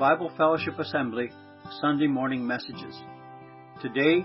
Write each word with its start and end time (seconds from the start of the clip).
Bible 0.00 0.32
Fellowship 0.38 0.78
Assembly 0.78 1.30
Sunday 1.82 2.06
morning 2.06 2.46
messages. 2.46 2.98
Today, 3.82 4.24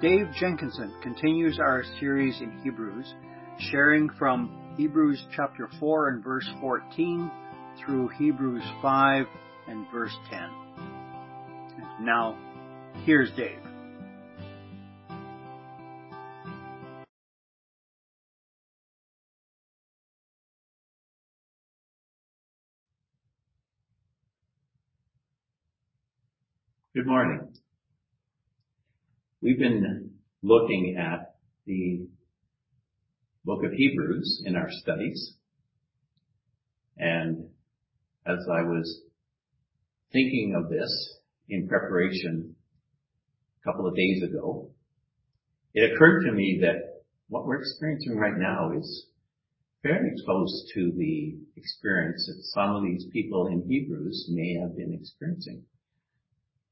Dave 0.00 0.28
Jenkinson 0.38 0.94
continues 1.02 1.58
our 1.58 1.82
series 1.98 2.40
in 2.40 2.60
Hebrews, 2.62 3.12
sharing 3.58 4.10
from 4.10 4.74
Hebrews 4.76 5.20
chapter 5.34 5.68
4 5.80 6.10
and 6.10 6.22
verse 6.22 6.48
14 6.60 7.28
through 7.84 8.10
Hebrews 8.16 8.62
5 8.80 9.26
and 9.66 9.86
verse 9.92 10.16
10. 10.30 10.38
And 10.78 12.06
now, 12.06 12.38
here's 13.04 13.32
Dave. 13.32 13.58
Good 26.98 27.06
morning. 27.06 27.52
We've 29.40 29.56
been 29.56 30.14
looking 30.42 30.96
at 30.98 31.36
the 31.64 32.08
book 33.44 33.62
of 33.62 33.70
Hebrews 33.70 34.42
in 34.44 34.56
our 34.56 34.66
studies. 34.68 35.36
And 36.96 37.50
as 38.26 38.38
I 38.52 38.62
was 38.62 39.02
thinking 40.12 40.56
of 40.56 40.70
this 40.70 40.90
in 41.48 41.68
preparation 41.68 42.56
a 43.62 43.70
couple 43.70 43.86
of 43.86 43.94
days 43.94 44.24
ago, 44.24 44.68
it 45.74 45.92
occurred 45.92 46.24
to 46.24 46.32
me 46.32 46.58
that 46.62 47.04
what 47.28 47.46
we're 47.46 47.60
experiencing 47.60 48.16
right 48.16 48.36
now 48.36 48.72
is 48.76 49.06
fairly 49.84 50.10
close 50.24 50.68
to 50.74 50.90
the 50.96 51.36
experience 51.54 52.26
that 52.26 52.42
some 52.60 52.74
of 52.74 52.82
these 52.82 53.06
people 53.12 53.46
in 53.46 53.62
Hebrews 53.68 54.30
may 54.32 54.58
have 54.60 54.76
been 54.76 54.98
experiencing. 55.00 55.62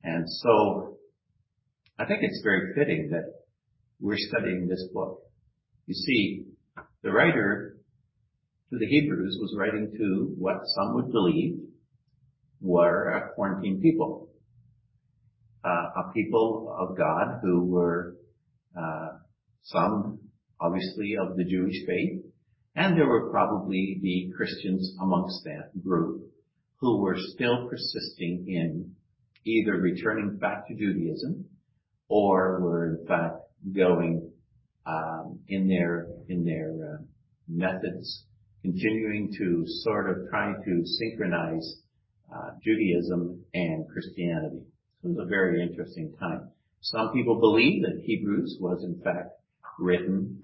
And 0.07 0.25
so 0.31 0.99
I 1.99 2.07
think 2.07 2.21
it's 2.23 2.41
very 2.45 2.75
fitting 2.75 3.11
that 3.11 3.25
we're 4.01 4.17
studying 4.17 4.69
this 4.69 4.89
book. 4.95 5.19
You 5.87 5.95
see, 5.95 6.45
the 7.03 7.11
writer 7.11 7.77
to 8.71 8.79
the 8.79 8.87
Hebrews 8.87 9.37
was 9.41 9.57
writing 9.59 9.93
to 9.99 10.35
what 10.39 10.59
some 10.77 10.95
would 10.95 11.11
believe 11.11 11.59
were 12.61 13.11
a 13.11 13.35
quarantine 13.35 13.81
people. 13.83 14.29
Uh, 15.65 15.69
a 15.69 16.13
people 16.15 16.73
of 16.79 16.97
God 16.97 17.41
who 17.43 17.65
were 17.65 18.15
uh, 18.81 19.09
some 19.65 20.21
obviously 20.61 21.17
of 21.21 21.37
the 21.37 21.45
Jewish 21.45 21.85
faith, 21.85 22.23
and 22.77 22.97
there 22.97 23.09
were 23.09 23.29
probably 23.31 23.99
the 24.01 24.33
Christians 24.37 24.95
amongst 25.03 25.43
that 25.43 25.83
group 25.83 26.23
who 26.77 27.01
were 27.01 27.17
still 27.35 27.69
persisting 27.69 28.45
in 28.47 28.95
either 29.47 29.75
returning 29.75 30.37
back 30.37 30.67
to 30.67 30.75
Judaism 30.75 31.47
or 32.09 32.61
were 32.61 32.97
in 32.97 33.07
fact 33.07 33.37
going 33.75 34.31
um, 34.85 35.41
in 35.49 35.69
their 35.69 36.09
in 36.29 36.45
their 36.45 36.73
uh, 36.73 37.03
methods, 37.49 38.25
continuing 38.63 39.33
to 39.39 39.65
sort 39.83 40.11
of 40.11 40.29
try 40.31 40.53
to 40.53 40.83
synchronize 40.85 41.81
uh, 42.35 42.51
Judaism 42.63 43.45
and 43.55 43.87
Christianity. 43.93 44.63
It 45.05 45.09
was 45.09 45.19
a 45.19 45.29
very 45.29 45.63
interesting 45.63 46.13
time. 46.19 46.51
Some 46.81 47.13
people 47.13 47.41
believe 47.41 47.83
that 47.83 48.03
Hebrews 48.05 48.59
was 48.61 48.83
in 48.85 49.01
fact 49.03 49.31
written 49.79 50.41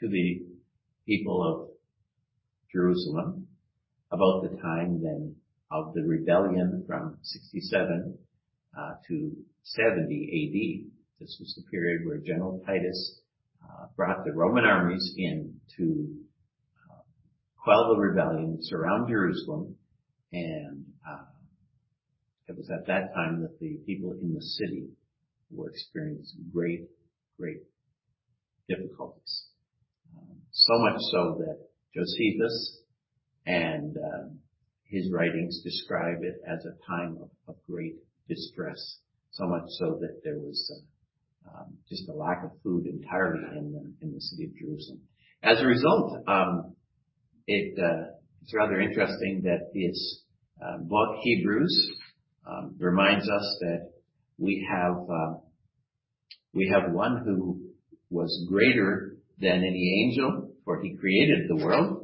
to 0.00 0.08
the 0.08 0.42
people 1.06 1.42
of 1.42 1.68
Jerusalem 2.72 3.46
about 4.10 4.42
the 4.42 4.56
time 4.60 5.00
then 5.02 5.36
of 5.70 5.94
the 5.94 6.02
rebellion 6.02 6.84
from 6.86 7.16
67 7.22 8.18
uh, 8.18 8.21
to 9.08 9.32
70 9.62 10.02
AD. 10.02 10.90
This 11.20 11.36
was 11.38 11.54
the 11.56 11.70
period 11.70 12.06
where 12.06 12.18
General 12.18 12.60
Titus 12.66 13.20
uh, 13.62 13.86
brought 13.96 14.24
the 14.24 14.32
Roman 14.32 14.64
armies 14.64 15.14
in 15.16 15.54
to 15.76 16.14
uh, 16.90 17.02
quell 17.62 17.94
the 17.94 18.00
rebellion, 18.00 18.58
surround 18.62 19.08
Jerusalem, 19.08 19.76
and 20.32 20.84
uh, 21.08 21.24
it 22.48 22.56
was 22.56 22.70
at 22.70 22.86
that 22.86 23.14
time 23.14 23.42
that 23.42 23.58
the 23.60 23.78
people 23.86 24.12
in 24.12 24.34
the 24.34 24.42
city 24.42 24.88
were 25.50 25.70
experiencing 25.70 26.44
great, 26.52 26.88
great 27.38 27.62
difficulties. 28.68 29.46
Um, 30.16 30.38
so 30.50 30.78
much 30.78 31.00
so 31.12 31.36
that 31.38 31.58
Josephus 31.94 32.82
and 33.46 33.96
his 34.84 35.10
writings 35.10 35.62
describe 35.62 36.18
it 36.22 36.36
as 36.46 36.64
a 36.64 36.76
time 36.86 37.18
of 37.48 37.56
great 37.66 37.96
distress, 38.28 38.98
so 39.32 39.46
much 39.46 39.64
so 39.78 39.98
that 40.00 40.20
there 40.24 40.38
was 40.38 40.84
uh, 41.46 41.50
um, 41.50 41.76
just 41.88 42.08
a 42.08 42.12
lack 42.12 42.44
of 42.44 42.50
food 42.62 42.86
entirely 42.86 43.40
in 43.58 43.72
the, 43.72 44.06
in 44.06 44.12
the 44.12 44.20
city 44.20 44.44
of 44.44 44.56
Jerusalem. 44.56 45.00
As 45.42 45.60
a 45.60 45.66
result, 45.66 46.22
um, 46.28 46.74
it, 47.46 47.78
uh, 47.78 48.12
it's 48.42 48.54
rather 48.54 48.80
interesting 48.80 49.42
that 49.44 49.70
this 49.74 50.22
uh, 50.62 50.78
book 50.78 51.16
Hebrews 51.22 51.90
um, 52.46 52.76
reminds 52.78 53.28
us 53.28 53.58
that 53.60 53.90
we 54.38 54.66
have 54.70 54.96
uh, 55.08 55.38
we 56.54 56.68
have 56.68 56.92
one 56.92 57.22
who 57.24 57.60
was 58.10 58.46
greater 58.48 59.16
than 59.38 59.64
any 59.64 60.04
angel, 60.04 60.50
for 60.64 60.82
he 60.82 60.96
created 60.96 61.48
the 61.48 61.64
world 61.64 62.02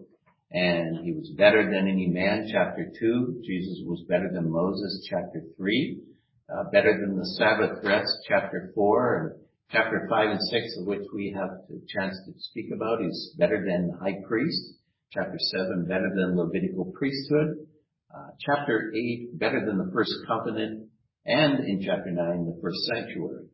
and 0.51 1.05
he 1.05 1.13
was 1.13 1.31
better 1.37 1.65
than 1.65 1.89
any 1.89 2.07
man, 2.07 2.49
chapter 2.51 2.91
2. 2.99 3.43
Jesus 3.45 3.83
was 3.85 4.03
better 4.09 4.31
than 4.33 4.51
Moses, 4.51 5.07
chapter 5.11 5.43
3. 5.57 6.01
Uh, 6.49 6.65
better 6.73 6.97
than 6.99 7.15
the 7.19 7.27
Sabbath 7.37 7.85
rest, 7.85 8.09
chapter 8.27 8.73
4. 8.75 9.17
And 9.17 9.45
chapter 9.71 10.07
5 10.09 10.31
and 10.31 10.41
6, 10.41 10.79
of 10.81 10.87
which 10.87 11.05
we 11.15 11.35
have 11.37 11.51
the 11.69 11.83
chance 11.87 12.17
to 12.25 12.33
speak 12.39 12.71
about, 12.75 13.05
is 13.05 13.35
better 13.39 13.63
than 13.67 13.89
the 13.89 13.99
high 13.99 14.17
priest. 14.27 14.79
Chapter 15.13 15.37
7, 15.39 15.85
better 15.87 16.09
than 16.17 16.39
Levitical 16.39 16.91
priesthood. 16.97 17.67
Uh, 18.15 18.31
chapter 18.41 18.91
8, 18.97 19.39
better 19.39 19.65
than 19.67 19.77
the 19.77 19.91
first 19.93 20.13
covenant. 20.27 20.89
And 21.27 21.69
in 21.69 21.83
chapter 21.85 22.11
9, 22.11 22.17
the 22.17 22.59
first 22.63 22.79
sanctuary. 22.95 23.45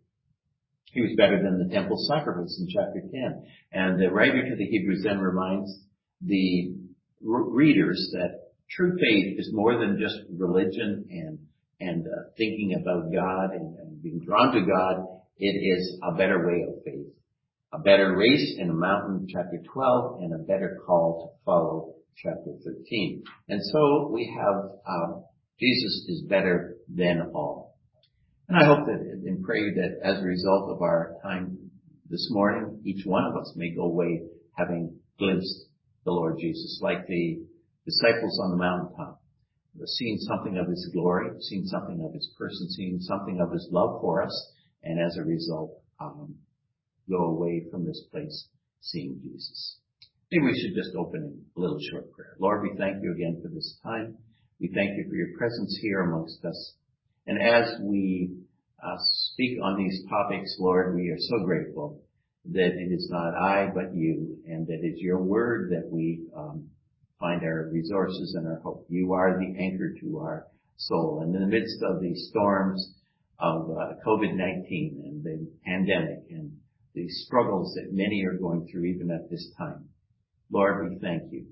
He 0.92 1.00
was 1.00 1.16
better 1.18 1.42
than 1.42 1.58
the 1.58 1.74
temple 1.74 1.96
sacrifice 2.08 2.56
in 2.60 2.68
chapter 2.70 3.00
10. 3.10 3.44
And 3.72 4.00
the 4.00 4.12
writer 4.12 4.48
to 4.48 4.56
the 4.56 4.66
Hebrews 4.66 5.02
then 5.02 5.18
reminds 5.18 5.80
the 6.20 6.76
readers 7.20 8.08
that 8.12 8.52
true 8.70 8.96
faith 9.00 9.40
is 9.40 9.50
more 9.52 9.80
than 9.80 9.98
just 10.00 10.14
religion 10.30 11.06
and 11.10 11.38
and 11.80 12.06
uh, 12.06 12.30
thinking 12.36 12.78
about 12.80 13.12
God 13.12 13.54
and, 13.54 14.02
being 14.02 14.20
drawn 14.20 14.52
to 14.52 14.60
God. 14.60 15.06
It 15.38 15.56
is 15.56 15.98
a 16.02 16.12
better 16.14 16.46
way 16.46 16.62
of 16.68 16.84
faith, 16.84 17.06
a 17.72 17.78
better 17.78 18.14
race 18.14 18.56
in 18.58 18.68
a 18.68 18.74
mountain, 18.74 19.26
chapter 19.32 19.62
12, 19.72 20.20
and 20.20 20.34
a 20.34 20.44
better 20.44 20.78
call 20.86 21.32
to 21.38 21.44
follow, 21.44 21.94
chapter 22.22 22.52
13. 22.62 23.24
And 23.48 23.60
so 23.72 24.10
we 24.12 24.30
have 24.36 24.70
um, 24.86 25.24
Jesus 25.58 26.04
is 26.08 26.22
better 26.28 26.76
than 26.94 27.30
all. 27.34 27.78
And 28.48 28.58
I 28.58 28.66
hope 28.66 28.86
that 28.86 29.00
and 29.00 29.42
pray 29.42 29.72
that 29.72 30.00
as 30.04 30.18
a 30.18 30.24
result 30.24 30.70
of 30.70 30.82
our 30.82 31.14
time 31.22 31.56
this 32.10 32.28
morning, 32.30 32.82
each 32.84 33.06
one 33.06 33.24
of 33.24 33.36
us 33.36 33.52
may 33.56 33.70
go 33.70 33.84
away 33.84 34.22
having 34.56 34.94
glimpsed 35.18 35.66
the 36.04 36.12
Lord 36.12 36.36
Jesus, 36.38 36.78
like 36.82 37.06
the 37.06 37.40
disciples 37.86 38.38
on 38.44 38.50
the 38.50 38.56
mountaintop, 38.56 39.20
seeing 39.84 40.18
something 40.18 40.56
of 40.58 40.68
His 40.68 40.90
glory, 40.92 41.30
seeing 41.40 41.66
something 41.66 42.04
of 42.04 42.14
His 42.14 42.30
person, 42.38 42.68
seeing 42.70 43.00
something 43.00 43.40
of 43.40 43.52
His 43.52 43.68
love 43.70 44.00
for 44.00 44.22
us, 44.22 44.52
and 44.82 45.00
as 45.00 45.16
a 45.16 45.24
result, 45.24 45.82
um, 46.00 46.34
go 47.08 47.24
away 47.24 47.64
from 47.70 47.84
this 47.84 48.02
place 48.10 48.48
seeing 48.80 49.18
Jesus. 49.22 49.78
Maybe 50.30 50.44
we 50.44 50.60
should 50.60 50.74
just 50.74 50.94
open 50.96 51.44
a 51.56 51.60
little 51.60 51.78
short 51.90 52.12
prayer. 52.12 52.36
Lord, 52.38 52.62
we 52.62 52.76
thank 52.78 53.02
you 53.02 53.12
again 53.12 53.40
for 53.42 53.48
this 53.48 53.78
time. 53.82 54.16
We 54.60 54.68
thank 54.74 54.96
you 54.96 55.06
for 55.08 55.16
your 55.16 55.36
presence 55.38 55.78
here 55.80 56.00
amongst 56.00 56.44
us. 56.44 56.74
And 57.26 57.40
as 57.40 57.74
we 57.82 58.32
uh, 58.82 58.96
speak 59.32 59.58
on 59.62 59.76
these 59.78 60.02
topics, 60.08 60.56
Lord, 60.58 60.94
we 60.94 61.08
are 61.08 61.18
so 61.18 61.44
grateful 61.44 62.02
that 62.52 62.72
it 62.76 62.92
is 62.92 63.08
not 63.10 63.34
I 63.34 63.68
but 63.74 63.94
you, 63.94 64.38
and 64.46 64.66
that 64.66 64.80
it's 64.82 65.00
your 65.00 65.22
word 65.22 65.70
that 65.70 65.88
we 65.90 66.26
um, 66.36 66.68
find 67.24 67.42
our 67.42 67.70
resources 67.72 68.34
and 68.36 68.46
our 68.46 68.60
hope. 68.60 68.84
You 68.90 69.14
are 69.14 69.38
the 69.38 69.58
anchor 69.58 69.94
to 70.00 70.18
our 70.18 70.46
soul. 70.76 71.20
And 71.22 71.34
in 71.34 71.40
the 71.40 71.46
midst 71.46 71.82
of 71.82 72.02
the 72.02 72.14
storms 72.28 72.94
of 73.38 73.70
uh, 73.70 73.94
COVID-19 74.06 74.68
and 75.04 75.24
the 75.24 75.48
pandemic 75.64 76.24
and 76.28 76.52
the 76.94 77.08
struggles 77.08 77.74
that 77.74 77.92
many 77.92 78.24
are 78.24 78.36
going 78.36 78.68
through 78.70 78.84
even 78.84 79.10
at 79.10 79.30
this 79.30 79.50
time, 79.56 79.88
Lord, 80.52 80.90
we 80.90 80.98
thank 80.98 81.32
you 81.32 81.46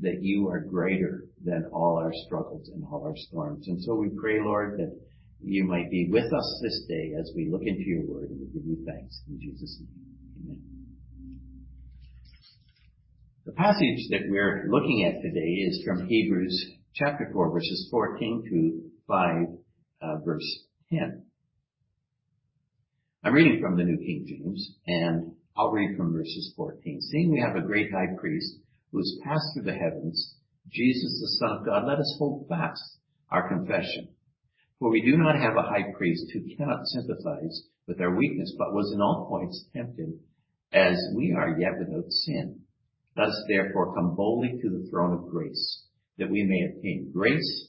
that 0.00 0.22
you 0.22 0.48
are 0.48 0.60
greater 0.60 1.24
than 1.44 1.68
all 1.72 1.98
our 1.98 2.12
struggles 2.26 2.70
and 2.74 2.82
all 2.90 3.04
our 3.04 3.16
storms. 3.16 3.68
And 3.68 3.82
so 3.82 3.94
we 3.94 4.08
pray, 4.18 4.40
Lord, 4.40 4.78
that 4.78 4.98
you 5.42 5.64
might 5.64 5.90
be 5.90 6.08
with 6.10 6.32
us 6.32 6.60
this 6.62 6.84
day 6.88 7.12
as 7.20 7.30
we 7.36 7.50
look 7.50 7.62
into 7.64 7.82
your 7.82 8.02
word 8.06 8.30
and 8.30 8.40
we 8.40 8.46
give 8.46 8.66
you 8.66 8.84
thanks 8.86 9.20
in 9.28 9.38
Jesus' 9.40 9.78
name. 9.80 10.50
Amen. 10.50 10.75
The 13.46 13.52
passage 13.52 14.08
that 14.10 14.26
we're 14.28 14.66
looking 14.68 15.04
at 15.04 15.22
today 15.22 15.62
is 15.68 15.80
from 15.86 16.08
Hebrews 16.08 16.66
chapter 16.96 17.30
4 17.32 17.52
verses 17.52 17.86
14 17.92 18.42
to 18.50 18.90
5, 19.06 19.36
uh, 20.02 20.16
verse 20.24 20.64
10. 20.90 21.22
I'm 23.22 23.32
reading 23.32 23.60
from 23.62 23.76
the 23.76 23.84
New 23.84 23.98
King 23.98 24.24
James, 24.26 24.74
and 24.88 25.30
I'll 25.56 25.70
read 25.70 25.96
from 25.96 26.12
verses 26.12 26.54
14. 26.56 27.00
Seeing 27.00 27.30
we 27.30 27.38
have 27.38 27.54
a 27.54 27.64
great 27.64 27.92
high 27.92 28.16
priest 28.18 28.52
who 28.90 28.98
has 28.98 29.16
passed 29.22 29.54
through 29.54 29.70
the 29.70 29.78
heavens, 29.78 30.34
Jesus 30.68 31.20
the 31.20 31.46
Son 31.46 31.58
of 31.58 31.64
God, 31.64 31.86
let 31.86 32.00
us 32.00 32.16
hold 32.18 32.48
fast 32.48 32.82
our 33.30 33.48
confession. 33.48 34.08
For 34.80 34.90
we 34.90 35.02
do 35.02 35.16
not 35.16 35.36
have 35.36 35.54
a 35.54 35.62
high 35.62 35.92
priest 35.96 36.24
who 36.32 36.56
cannot 36.56 36.84
sympathize 36.86 37.62
with 37.86 38.00
our 38.00 38.12
weakness, 38.12 38.52
but 38.58 38.74
was 38.74 38.90
in 38.92 39.00
all 39.00 39.28
points 39.30 39.66
tempted 39.72 40.18
as 40.72 40.96
we 41.14 41.32
are 41.32 41.56
yet 41.60 41.78
without 41.78 42.10
sin. 42.10 42.65
Let 43.16 43.28
us 43.28 43.44
therefore 43.48 43.94
come 43.94 44.14
boldly 44.14 44.58
to 44.60 44.68
the 44.68 44.88
throne 44.90 45.14
of 45.14 45.30
grace, 45.30 45.84
that 46.18 46.30
we 46.30 46.44
may 46.44 46.68
obtain 46.68 47.10
grace, 47.14 47.68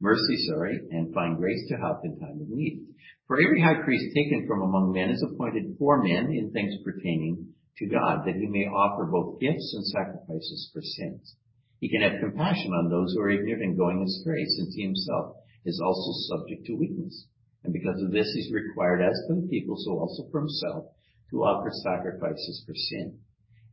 mercy, 0.00 0.36
sorry, 0.48 0.78
and 0.90 1.12
find 1.12 1.38
grace 1.38 1.66
to 1.68 1.76
help 1.76 2.04
in 2.04 2.20
time 2.20 2.40
of 2.40 2.48
need. 2.48 2.86
For 3.26 3.40
every 3.42 3.60
high 3.60 3.82
priest 3.82 4.14
taken 4.14 4.46
from 4.46 4.62
among 4.62 4.92
men 4.92 5.10
is 5.10 5.24
appointed 5.26 5.74
for 5.78 6.02
men 6.02 6.30
in 6.30 6.52
things 6.52 6.74
pertaining 6.84 7.48
to 7.78 7.86
God, 7.86 8.24
that 8.24 8.36
he 8.36 8.46
may 8.46 8.70
offer 8.70 9.10
both 9.10 9.40
gifts 9.40 9.74
and 9.74 9.84
sacrifices 9.86 10.70
for 10.72 10.80
sins. 10.80 11.34
He 11.80 11.90
can 11.90 12.02
have 12.02 12.20
compassion 12.20 12.70
on 12.72 12.88
those 12.88 13.12
who 13.12 13.20
are 13.20 13.30
ignorant 13.30 13.62
and 13.62 13.76
going 13.76 14.02
astray, 14.02 14.44
since 14.44 14.74
he 14.76 14.84
himself 14.84 15.36
is 15.64 15.82
also 15.84 16.12
subject 16.30 16.64
to 16.66 16.78
weakness. 16.78 17.26
And 17.64 17.72
because 17.72 18.00
of 18.00 18.12
this, 18.12 18.30
he's 18.32 18.52
required, 18.52 19.02
as 19.02 19.18
for 19.26 19.34
the 19.34 19.48
people, 19.48 19.74
so 19.76 19.98
also 19.98 20.30
for 20.30 20.40
himself, 20.40 20.94
to 21.30 21.42
offer 21.42 21.70
sacrifices 21.82 22.62
for 22.64 22.74
sin. 22.74 23.18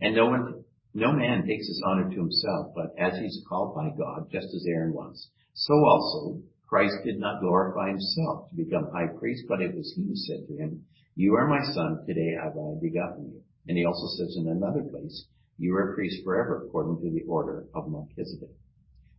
And 0.02 0.16
no 0.16 0.26
one, 0.26 0.66
no 0.94 1.12
man 1.12 1.46
takes 1.48 1.68
his 1.68 1.82
honor 1.86 2.10
to 2.10 2.16
himself, 2.16 2.74
but 2.76 2.94
as 2.98 3.18
he's 3.20 3.44
called 3.50 3.76
by 3.76 3.90
God, 3.98 4.30
just 4.32 4.48
as 4.54 4.66
Aaron 4.68 4.94
was, 4.94 5.30
so 5.54 5.74
also 5.74 6.42
Christ 6.68 6.96
did 7.06 7.20
not 7.20 7.42
glorify 7.42 7.90
himself 7.90 8.50
to 8.50 8.56
become 8.56 8.90
high 8.94 9.14
priest, 9.20 9.46
but 9.48 9.62
it 9.62 9.76
was 9.76 9.94
he 9.96 10.04
who 10.08 10.16
said 10.16 10.48
to 10.48 10.58
him, 10.58 10.86
You 11.16 11.36
are 11.36 11.48
my 11.48 11.62
son, 11.74 12.04
today 12.08 12.34
have 12.42 12.58
I 12.58 12.82
begotten 12.82 13.30
you. 13.30 13.42
And 13.68 13.78
he 13.78 13.86
also 13.86 14.08
says 14.18 14.36
in 14.38 14.48
another 14.48 14.84
place, 14.84 15.26
You 15.58 15.76
are 15.76 15.92
a 15.92 15.96
priest 15.96 16.24
forever, 16.24 16.66
according 16.66 17.02
to 17.02 17.12
the 17.14 17.26
order 17.30 17.66
of 17.76 17.92
Melchizedek. 17.92 18.58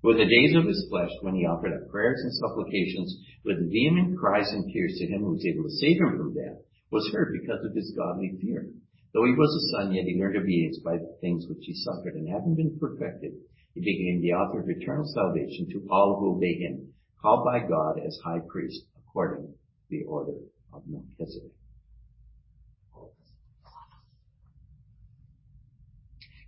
With 0.03 0.19
the 0.19 0.27
days 0.27 0.55
of 0.55 0.67
his 0.67 0.85
flesh, 0.91 1.11
when 1.23 1.35
he 1.35 1.47
offered 1.47 1.73
up 1.73 1.89
prayers 1.91 2.21
and 2.23 2.35
supplications 2.35 3.17
with 3.45 3.71
vehement 3.71 4.19
cries 4.19 4.51
and 4.53 4.71
tears 4.71 4.99
to 4.99 5.07
him 5.07 5.23
who 5.23 5.33
was 5.33 5.47
able 5.47 5.65
to 5.65 5.79
save 5.81 5.97
him 5.97 6.19
from 6.19 6.35
death, 6.35 6.61
was 6.91 7.09
heard 7.13 7.33
because 7.41 7.65
of 7.65 7.75
his 7.75 7.95
godly 7.97 8.37
fear. 8.43 8.69
Though 9.15 9.25
he 9.25 9.33
was 9.33 9.55
a 9.55 9.79
son, 9.79 9.95
yet 9.95 10.07
he 10.07 10.19
learned 10.19 10.37
obedience 10.37 10.81
by 10.85 10.99
the 10.99 11.17
things 11.21 11.47
which 11.49 11.63
he 11.63 11.73
suffered, 11.73 12.15
and 12.15 12.29
having 12.29 12.57
been 12.57 12.77
perfected, 12.81 13.33
he 13.75 13.81
became 13.81 14.21
the 14.21 14.33
author 14.33 14.61
of 14.61 14.69
eternal 14.69 15.07
salvation 15.07 15.69
to 15.71 15.87
all 15.89 16.19
who 16.19 16.37
obey 16.37 16.55
him, 16.55 16.93
called 17.23 17.45
by 17.45 17.61
God 17.61 18.01
as 18.05 18.19
high 18.25 18.41
priest 18.49 18.83
according 18.99 19.47
to 19.47 19.55
the 19.89 20.03
order 20.09 20.35
of 20.73 20.83
Melchizedek. 20.89 21.53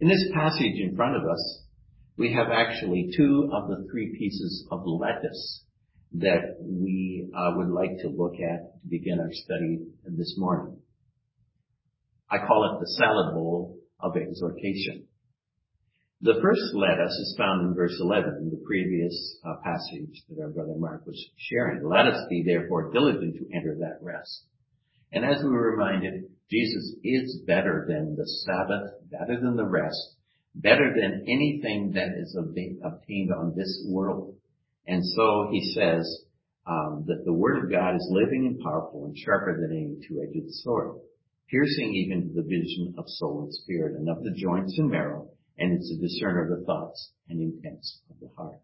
In 0.01 0.09
this 0.09 0.29
passage 0.35 0.75
in 0.75 0.97
front 0.97 1.17
of 1.17 1.23
us, 1.23 1.63
we 2.19 2.33
have 2.33 2.49
actually 2.51 3.11
two 3.17 3.49
of 3.53 3.69
the 3.69 3.87
three 3.91 4.15
pieces 4.19 4.67
of 4.73 4.83
lettuce 4.85 5.63
that 6.15 6.57
we 6.61 7.29
uh, 7.35 7.53
would 7.57 7.69
like 7.69 7.99
to 8.01 8.09
look 8.09 8.35
at 8.35 8.83
to 8.83 8.89
begin 8.89 9.21
our 9.21 9.33
study 9.33 9.79
this 10.05 10.35
morning. 10.37 10.79
I 12.31 12.39
call 12.39 12.75
it 12.75 12.81
the 12.81 12.93
salad 12.99 13.35
bowl 13.35 13.79
of 14.01 14.17
exhortation. 14.17 15.07
The 16.23 16.41
first 16.43 16.75
lettuce 16.75 17.13
is 17.13 17.37
found 17.39 17.69
in 17.69 17.75
verse 17.75 17.97
11 18.01 18.39
in 18.41 18.51
the 18.51 18.65
previous 18.67 19.39
uh, 19.45 19.57
passage 19.63 20.25
that 20.29 20.43
our 20.43 20.49
brother 20.49 20.75
Mark 20.77 21.07
was 21.07 21.23
sharing. 21.37 21.87
Let 21.87 22.07
us 22.07 22.27
be 22.31 22.43
therefore 22.43 22.91
diligent 22.91 23.37
to 23.37 23.55
enter 23.55 23.77
that 23.81 23.99
rest. 24.03 24.45
And 25.13 25.25
as 25.25 25.43
we 25.43 25.51
were 25.51 25.73
reminded, 25.73 26.25
Jesus 26.51 26.95
is 27.05 27.43
better 27.47 27.85
than 27.89 28.17
the 28.17 28.27
Sabbath, 28.45 28.93
better 29.11 29.41
than 29.41 29.57
the 29.57 29.69
rest, 29.69 30.17
better 30.55 30.95
than 30.95 31.27
anything 31.29 31.93
that 31.95 32.17
is 32.19 32.37
obtained 32.37 33.33
on 33.33 33.55
this 33.55 33.85
world. 33.89 34.35
And 34.87 35.05
so 35.05 35.49
he 35.53 35.73
says 35.75 36.25
um, 36.67 37.05
that 37.07 37.25
the 37.25 37.33
Word 37.33 37.63
of 37.63 37.71
God 37.71 37.95
is 37.95 38.09
living 38.11 38.47
and 38.47 38.61
powerful 38.61 39.05
and 39.05 39.17
sharper 39.17 39.61
than 39.61 39.77
any 39.77 40.09
two-edged 40.09 40.51
sword, 40.63 40.97
piercing 41.51 41.95
even 41.95 42.29
to 42.29 42.35
the 42.35 42.49
vision 42.49 42.95
of 42.99 43.05
soul 43.07 43.43
and 43.43 43.55
spirit 43.55 43.97
and 43.97 44.09
of 44.09 44.23
the 44.23 44.35
joints 44.37 44.75
and 44.79 44.91
marrow, 44.91 45.29
and 45.59 45.73
it's 45.73 45.91
a 45.91 46.01
discerner 46.01 46.45
of 46.45 46.59
the 46.59 46.67
thoughts 46.67 47.13
and 47.29 47.41
intents 47.41 48.01
of 48.11 48.17
the 48.21 48.29
heart. 48.37 48.61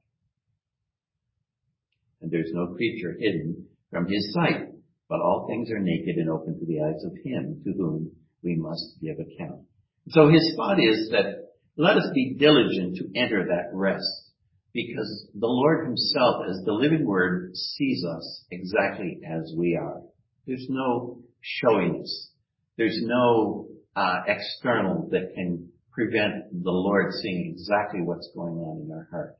And 2.20 2.30
there's 2.30 2.50
no 2.52 2.74
creature 2.74 3.16
hidden 3.18 3.66
from 3.90 4.06
his 4.06 4.32
sight, 4.32 4.68
but 5.08 5.20
all 5.20 5.46
things 5.48 5.70
are 5.70 5.80
naked 5.80 6.16
and 6.16 6.30
open 6.30 6.58
to 6.58 6.66
the 6.66 6.80
eyes 6.80 7.04
of 7.04 7.12
him 7.24 7.60
to 7.64 7.72
whom 7.72 8.12
we 8.42 8.56
must 8.56 8.96
give 9.00 9.16
account. 9.18 9.62
So 10.08 10.28
his 10.28 10.54
thought 10.56 10.80
is 10.80 11.10
that 11.10 11.52
let 11.76 11.96
us 11.96 12.08
be 12.14 12.36
diligent 12.38 12.96
to 12.96 13.18
enter 13.18 13.46
that 13.46 13.70
rest 13.72 14.30
because 14.72 15.28
the 15.34 15.46
Lord 15.46 15.86
himself 15.86 16.44
as 16.48 16.62
the 16.64 16.72
living 16.72 17.06
word 17.06 17.54
sees 17.54 18.04
us 18.04 18.44
exactly 18.50 19.20
as 19.26 19.52
we 19.56 19.76
are. 19.80 20.00
There's 20.46 20.66
no 20.68 21.20
showiness. 21.40 22.30
There's 22.76 22.98
no 23.02 23.66
uh, 23.94 24.22
external 24.26 25.08
that 25.10 25.34
can 25.34 25.68
prevent 25.92 26.64
the 26.64 26.70
Lord 26.70 27.12
seeing 27.20 27.52
exactly 27.52 28.00
what's 28.00 28.30
going 28.34 28.54
on 28.54 28.82
in 28.86 28.92
our 28.92 29.08
heart. 29.10 29.36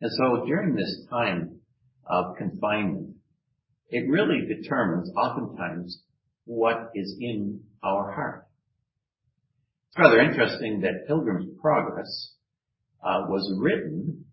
And 0.00 0.10
so 0.12 0.44
during 0.46 0.74
this 0.74 1.06
time 1.08 1.60
of 2.06 2.36
confinement, 2.36 3.16
it 3.88 4.08
really 4.08 4.46
determines 4.46 5.10
oftentimes 5.16 6.02
what 6.44 6.90
is 6.94 7.16
in 7.18 7.60
our 7.82 8.12
heart. 8.12 8.46
It's 9.88 9.98
rather 9.98 10.20
interesting 10.20 10.80
that 10.82 11.06
Pilgrim's 11.06 11.48
Progress 11.60 12.34
uh, 13.02 13.22
was 13.28 13.52
written 13.58 14.26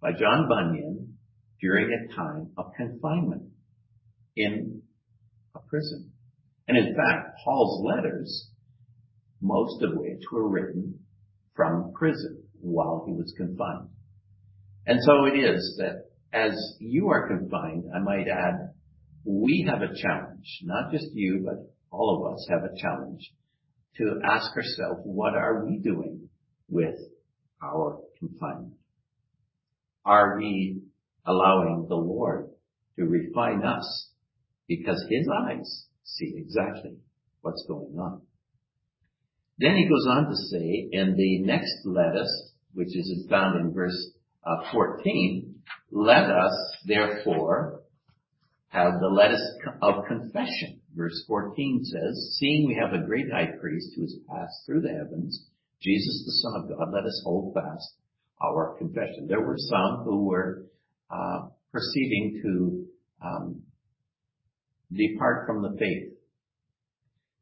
by 0.00 0.12
John 0.12 0.48
Bunyan 0.48 1.16
during 1.60 1.88
a 1.90 2.14
time 2.14 2.50
of 2.56 2.72
confinement 2.76 3.44
in 4.36 4.82
a 5.54 5.60
prison. 5.68 6.12
And 6.68 6.76
in 6.76 6.94
fact, 6.94 7.38
Paul's 7.44 7.84
letters 7.84 8.50
most 9.40 9.82
of 9.82 9.90
which 9.94 10.22
were 10.32 10.48
written 10.48 10.98
from 11.54 11.92
prison 11.94 12.42
while 12.60 13.04
he 13.06 13.12
was 13.12 13.32
confined. 13.36 13.88
And 14.86 14.98
so 15.02 15.24
it 15.26 15.38
is 15.38 15.78
that 15.78 16.06
as 16.32 16.52
you 16.80 17.08
are 17.08 17.28
confined, 17.28 17.84
I 17.94 18.00
might 18.00 18.28
add, 18.28 18.72
we 19.24 19.66
have 19.68 19.82
a 19.82 19.94
challenge, 19.94 20.60
not 20.62 20.90
just 20.92 21.06
you, 21.14 21.42
but 21.44 21.72
all 21.90 22.16
of 22.16 22.34
us 22.34 22.46
have 22.50 22.64
a 22.64 22.80
challenge 22.80 23.32
to 23.96 24.20
ask 24.24 24.54
ourselves, 24.56 25.00
what 25.04 25.34
are 25.34 25.64
we 25.64 25.78
doing 25.78 26.28
with 26.68 26.96
our 27.62 27.98
confinement? 28.18 28.74
Are 30.04 30.38
we 30.38 30.80
allowing 31.26 31.86
the 31.88 31.96
Lord 31.96 32.48
to 32.96 33.04
refine 33.04 33.64
us 33.64 34.10
because 34.66 35.04
his 35.08 35.28
eyes 35.28 35.87
see 36.16 36.34
exactly 36.36 36.96
what's 37.42 37.64
going 37.68 37.98
on? 37.98 38.22
Then 39.58 39.76
he 39.76 39.88
goes 39.88 40.06
on 40.08 40.26
to 40.26 40.36
say 40.36 40.88
in 40.92 41.16
the 41.16 41.40
next 41.40 41.74
lettuce, 41.84 42.52
which 42.74 42.96
is 42.96 43.26
found 43.28 43.60
in 43.60 43.72
verse 43.72 44.12
uh, 44.44 44.70
14, 44.72 45.54
let 45.90 46.30
us 46.30 46.76
therefore 46.86 47.80
have 48.68 49.00
the 49.00 49.08
lettuce 49.08 49.42
of 49.82 50.04
confession. 50.06 50.80
Verse 50.94 51.24
14 51.26 51.84
says, 51.84 52.36
seeing 52.38 52.66
we 52.66 52.78
have 52.80 52.92
a 52.92 53.06
great 53.06 53.26
high 53.32 53.50
priest 53.60 53.88
who 53.96 54.02
has 54.02 54.16
passed 54.28 54.66
through 54.66 54.82
the 54.82 54.88
heavens, 54.88 55.46
Jesus 55.80 56.24
the 56.24 56.32
Son 56.32 56.62
of 56.62 56.68
God, 56.68 56.92
let 56.92 57.04
us 57.04 57.22
hold 57.24 57.54
fast 57.54 57.94
our 58.42 58.76
confession. 58.78 59.26
There 59.28 59.40
were 59.40 59.56
some 59.58 60.04
who 60.04 60.26
were 60.26 60.66
uh, 61.10 61.48
proceeding 61.72 62.40
to 62.42 63.26
um, 63.26 63.62
depart 64.92 65.46
from 65.46 65.62
the 65.62 65.76
faith. 65.78 66.12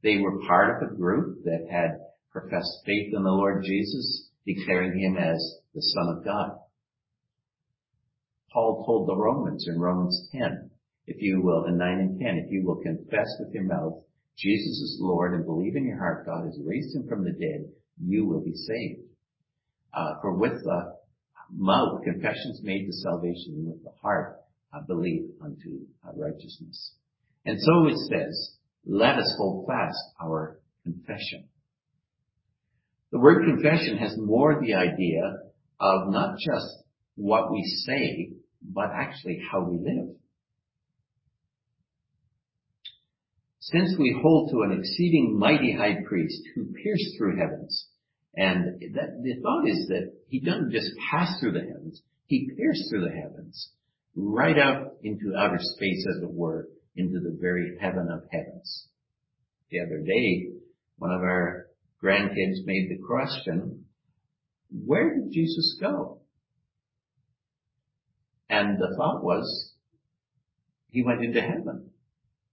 They 0.03 0.19
were 0.19 0.41
part 0.47 0.83
of 0.83 0.89
a 0.89 0.95
group 0.95 1.45
that 1.45 1.67
had 1.71 1.99
professed 2.31 2.83
faith 2.85 3.13
in 3.15 3.23
the 3.23 3.31
Lord 3.31 3.65
Jesus, 3.65 4.31
declaring 4.45 4.99
him 4.99 5.17
as 5.17 5.59
the 5.75 5.83
Son 5.83 6.17
of 6.17 6.25
God. 6.25 6.59
Paul 8.53 8.85
told 8.87 9.09
the 9.09 9.17
Romans 9.17 9.67
in 9.69 9.79
Romans 9.79 10.29
10, 10.33 10.71
if 11.07 11.21
you 11.21 11.43
will, 11.43 11.65
in 11.67 11.79
9 11.79 11.89
and 11.99 12.21
10, 12.21 12.43
if 12.45 12.51
you 12.51 12.65
will 12.65 12.83
confess 12.83 13.29
with 13.41 13.53
your 13.53 13.65
mouth 13.65 14.03
Jesus 14.39 14.81
is 14.81 14.99
Lord 15.01 15.33
and 15.33 15.47
believe 15.47 15.77
in 15.77 15.87
your 15.87 15.99
heart 15.99 16.27
God 16.27 16.45
has 16.45 16.59
raised 16.63 16.95
him 16.95 17.09
from 17.09 17.25
the 17.25 17.33
dead, 17.33 17.71
you 17.99 18.27
will 18.27 18.43
be 18.45 18.55
saved. 18.55 19.01
Uh, 19.95 20.21
for 20.21 20.35
with 20.35 20.63
the 20.63 20.95
mouth 21.51 22.03
confession 22.05 22.51
is 22.53 22.61
made 22.63 22.85
to 22.85 22.93
salvation 22.93 23.55
and 23.55 23.67
with 23.69 23.83
the 23.83 23.93
heart 24.03 24.37
uh, 24.75 24.81
belief 24.83 25.23
unto 25.43 25.87
uh, 26.07 26.13
righteousness. 26.15 26.93
And 27.47 27.61
so 27.61 27.87
it 27.87 27.97
says, 28.11 28.57
let 28.85 29.17
us 29.17 29.33
hold 29.39 29.67
fast 29.69 29.99
our 30.21 30.59
confession. 30.83 31.49
The 33.13 33.21
word 33.21 33.45
confession 33.47 33.99
has 33.99 34.15
more 34.19 34.61
the 34.61 34.75
idea 34.75 35.23
of 35.79 36.09
not 36.13 36.39
just 36.39 36.67
what 37.15 37.53
we 37.53 37.63
say, 37.87 38.33
but 38.63 38.91
actually 38.93 39.41
how 39.51 39.63
we 39.63 39.79
live. 39.79 40.17
Since 43.61 43.95
we 43.99 44.19
hold 44.21 44.51
to 44.51 44.63
an 44.63 44.79
exceeding 44.79 45.39
mighty 45.39 45.73
high 45.73 46.03
priest 46.07 46.41
who 46.55 46.73
pierced 46.73 47.17
through 47.17 47.39
heavens, 47.39 47.87
and 48.35 48.81
that, 48.95 49.23
the 49.23 49.41
thought 49.43 49.69
is 49.69 49.87
that 49.89 50.13
he 50.29 50.41
doesn't 50.41 50.73
just 50.73 50.91
pass 51.11 51.39
through 51.41 51.53
the 51.53 51.61
heavens, 51.61 52.03
he 52.27 52.51
pierced 52.57 52.91
through 52.91 53.05
the 53.05 53.15
heavens, 53.17 53.71
right 54.17 54.59
out 54.59 54.95
into 55.03 55.35
outer 55.37 55.59
space 55.59 56.07
as 56.11 56.23
it 56.23 56.31
were, 56.31 56.69
into 56.97 57.21
the 57.21 57.37
very 57.41 57.77
heaven 57.81 58.09
of 58.11 58.25
heavens. 58.31 58.89
The 59.71 59.81
other 59.81 59.99
day, 59.99 60.49
one 60.99 61.13
of 61.13 61.21
our 61.21 61.67
grandkids 62.03 62.65
made 62.65 62.89
the 62.91 63.05
question, 63.07 63.85
where 64.71 65.15
did 65.15 65.33
Jesus 65.33 65.77
go? 65.81 66.21
And 68.49 68.79
the 68.79 68.95
thought 68.97 69.23
was, 69.23 69.73
he 70.91 71.03
went 71.03 71.25
into 71.25 71.41
heaven. 71.41 71.91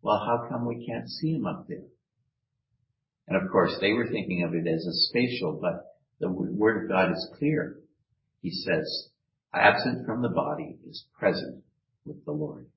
Well, 0.02 0.20
how 0.20 0.50
come 0.50 0.66
we 0.66 0.86
can't 0.86 1.08
see 1.08 1.34
him 1.34 1.46
up 1.46 1.68
there? 1.68 1.86
And 3.28 3.42
of 3.42 3.50
course, 3.52 3.78
they 3.80 3.94
were 3.94 4.08
thinking 4.08 4.44
of 4.44 4.54
it 4.54 4.68
as 4.68 4.86
a 4.86 4.94
spatial, 5.10 5.60
but 5.62 5.86
the 6.20 6.30
word 6.30 6.84
of 6.84 6.90
God 6.90 7.12
is 7.12 7.30
clear. 7.38 7.78
He 8.42 8.52
says, 8.52 9.10
absent 9.54 10.06
from 10.06 10.22
the 10.22 10.30
body 10.30 10.78
is 10.90 11.06
present 11.18 11.64
with 12.06 12.26
the 12.26 12.32
Lord. 12.32 12.68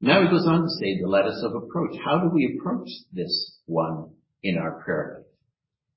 Now 0.00 0.22
he 0.22 0.28
goes 0.28 0.46
on 0.46 0.62
to 0.62 0.68
say 0.68 1.00
the 1.00 1.08
lettuce 1.08 1.42
of 1.42 1.54
approach. 1.54 1.96
How 2.04 2.20
do 2.20 2.30
we 2.32 2.56
approach 2.58 2.88
this 3.12 3.58
one 3.66 4.10
in 4.42 4.56
our 4.56 4.82
prayer 4.84 5.16
life? 5.18 5.26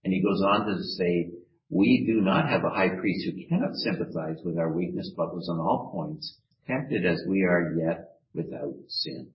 And 0.04 0.14
he 0.14 0.24
goes 0.24 0.42
on 0.42 0.66
to 0.66 0.84
say, 0.84 1.32
we 1.70 2.04
do 2.06 2.22
not 2.22 2.50
have 2.50 2.64
a 2.64 2.70
high 2.70 2.90
priest 3.00 3.26
who 3.26 3.48
cannot 3.48 3.76
sympathize 3.76 4.38
with 4.44 4.58
our 4.58 4.74
weakness, 4.74 5.12
but 5.16 5.34
was 5.34 5.48
on 5.50 5.60
all 5.60 5.92
points 5.94 6.38
tempted 6.68 7.06
as 7.06 7.24
we 7.28 7.44
are 7.44 7.76
yet 7.78 8.20
without 8.34 8.74
sin. 8.88 9.30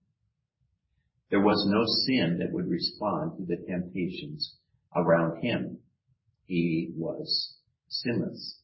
There 1.29 1.41
was 1.41 1.65
no 1.69 1.83
sin 2.05 2.37
that 2.39 2.53
would 2.53 2.67
respond 2.67 3.37
to 3.37 3.45
the 3.45 3.57
temptations 3.67 4.55
around 4.95 5.41
him. 5.41 5.79
He 6.45 6.91
was 6.95 7.57
sinless. 7.89 8.59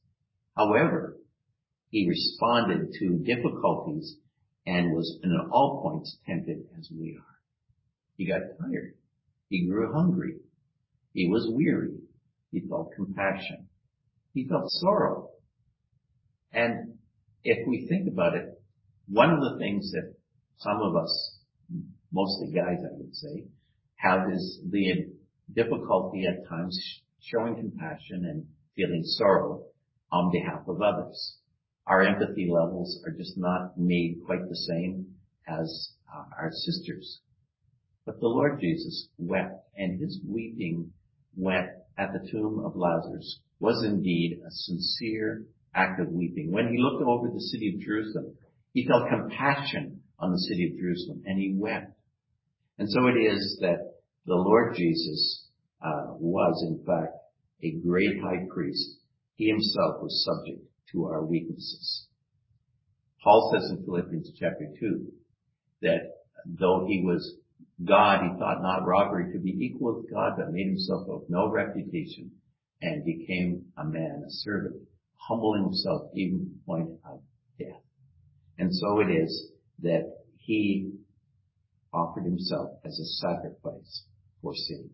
However, 0.55 1.17
he 1.89 2.07
responded 2.07 2.93
to 2.99 3.23
difficulties 3.23 4.17
and 4.65 4.91
was 4.93 5.19
in 5.23 5.31
all 5.51 5.81
points 5.81 6.17
tempted 6.25 6.59
as 6.77 6.89
we 6.91 7.17
are. 7.17 7.39
He 8.17 8.27
got 8.27 8.41
tired. 8.59 8.95
He 9.49 9.67
grew 9.67 9.91
hungry. 9.93 10.37
He 11.13 11.27
was 11.27 11.47
weary. 11.51 11.97
He 12.51 12.61
felt 12.61 12.93
compassion. 12.95 13.67
He 14.33 14.47
felt 14.47 14.65
sorrow. 14.67 15.29
And 16.51 16.97
if 17.43 17.67
we 17.67 17.87
think 17.87 18.07
about 18.07 18.35
it, 18.35 18.45
one 19.07 19.31
of 19.31 19.39
the 19.41 19.57
things 19.59 19.91
that 19.91 20.13
some 20.57 20.81
of 20.81 20.95
us, 20.95 21.37
mostly 22.11 22.51
guys 22.53 22.77
I 22.79 22.95
would 22.97 23.15
say, 23.15 23.45
have 23.95 24.31
is 24.31 24.61
the 24.69 25.11
difficulty 25.53 26.25
at 26.25 26.47
times 26.47 26.79
showing 27.21 27.55
compassion 27.55 28.25
and 28.25 28.45
feeling 28.75 29.03
sorrow 29.03 29.63
on 30.11 30.31
behalf 30.31 30.61
of 30.67 30.81
others. 30.81 31.37
Our 31.87 32.01
empathy 32.01 32.49
levels 32.49 33.01
are 33.05 33.11
just 33.11 33.37
not 33.37 33.77
made 33.77 34.21
quite 34.25 34.47
the 34.47 34.55
same 34.55 35.05
as 35.47 35.91
uh, 36.13 36.23
our 36.39 36.51
sisters. 36.51 37.19
But 38.05 38.19
the 38.19 38.27
Lord 38.27 38.59
Jesus 38.59 39.09
wept, 39.17 39.67
and 39.75 39.99
his 39.99 40.19
weeping 40.27 40.91
went 41.35 41.67
at 41.97 42.11
the 42.13 42.29
tomb 42.31 42.63
of 42.65 42.75
Lazarus 42.75 43.39
was 43.59 43.83
indeed 43.85 44.39
a 44.45 44.51
sincere 44.51 45.45
act 45.73 45.99
of 45.99 46.09
weeping. 46.09 46.51
When 46.51 46.67
he 46.67 46.77
looked 46.77 47.03
over 47.03 47.29
the 47.29 47.39
city 47.39 47.73
of 47.73 47.81
Jerusalem, 47.81 48.35
he 48.73 48.87
felt 48.87 49.09
compassion 49.09 50.01
on 50.19 50.31
the 50.31 50.39
city 50.39 50.69
of 50.69 50.79
Jerusalem 50.79 51.23
and 51.25 51.39
he 51.39 51.55
wept. 51.57 51.91
And 52.77 52.89
so 52.89 53.07
it 53.07 53.17
is 53.19 53.57
that 53.61 53.93
the 54.25 54.35
Lord 54.35 54.75
Jesus 54.75 55.47
uh, 55.81 56.13
was 56.19 56.63
in 56.67 56.83
fact 56.85 57.13
a 57.61 57.71
great 57.85 58.19
high 58.21 58.45
priest. 58.53 58.97
He 59.35 59.47
himself 59.47 60.01
was 60.01 60.25
subject 60.25 60.65
to 60.91 61.05
our 61.05 61.23
weaknesses. 61.23 62.07
Paul 63.23 63.51
says 63.53 63.69
in 63.69 63.85
Philippians 63.85 64.31
chapter 64.37 64.67
2 64.79 65.05
that 65.81 66.01
though 66.45 66.85
he 66.87 67.03
was 67.05 67.37
God, 67.83 68.23
he 68.23 68.37
thought 68.37 68.61
not 68.61 68.85
robbery 68.85 69.31
to 69.33 69.39
be 69.39 69.51
equal 69.51 69.95
with 69.95 70.11
God, 70.11 70.33
but 70.37 70.51
made 70.51 70.67
himself 70.67 71.07
of 71.09 71.23
no 71.29 71.49
reputation 71.49 72.31
and 72.81 73.05
became 73.05 73.65
a 73.77 73.85
man, 73.85 74.23
a 74.25 74.29
servant, 74.29 74.75
humbling 75.15 75.63
himself 75.63 76.11
even 76.13 76.39
to 76.39 76.45
the 76.45 76.59
point 76.65 76.89
of 77.09 77.21
death. 77.57 77.81
And 78.57 78.73
so 78.73 78.99
it 78.99 79.09
is 79.11 79.51
that 79.81 80.03
he 80.37 80.91
offered 81.93 82.25
himself 82.25 82.71
as 82.85 82.99
a 82.99 83.05
sacrifice 83.05 84.03
for 84.41 84.53
sin. 84.53 84.89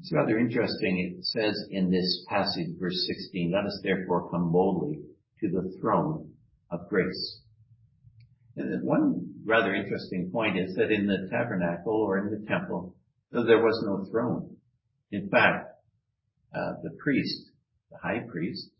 It's 0.00 0.12
rather 0.12 0.38
interesting. 0.38 1.14
It 1.18 1.24
says 1.26 1.54
in 1.70 1.90
this 1.90 2.24
passage, 2.26 2.68
verse 2.78 3.06
16, 3.06 3.52
let 3.52 3.66
us 3.66 3.80
therefore 3.82 4.30
come 4.30 4.50
boldly 4.50 5.00
to 5.40 5.48
the 5.48 5.76
throne 5.78 6.32
of 6.70 6.88
grace. 6.88 7.40
And 8.56 8.82
one 8.82 9.34
rather 9.44 9.74
interesting 9.74 10.30
point 10.32 10.58
is 10.58 10.74
that 10.76 10.90
in 10.90 11.06
the 11.06 11.28
tabernacle 11.30 11.92
or 11.92 12.16
in 12.18 12.30
the 12.30 12.46
temple, 12.46 12.94
there 13.30 13.62
was 13.62 13.84
no 13.86 14.10
throne. 14.10 14.56
In 15.12 15.28
fact, 15.28 15.68
uh, 16.54 16.72
the 16.82 16.96
priest, 17.02 17.50
the 17.90 17.98
high 17.98 18.20
priest, 18.30 18.70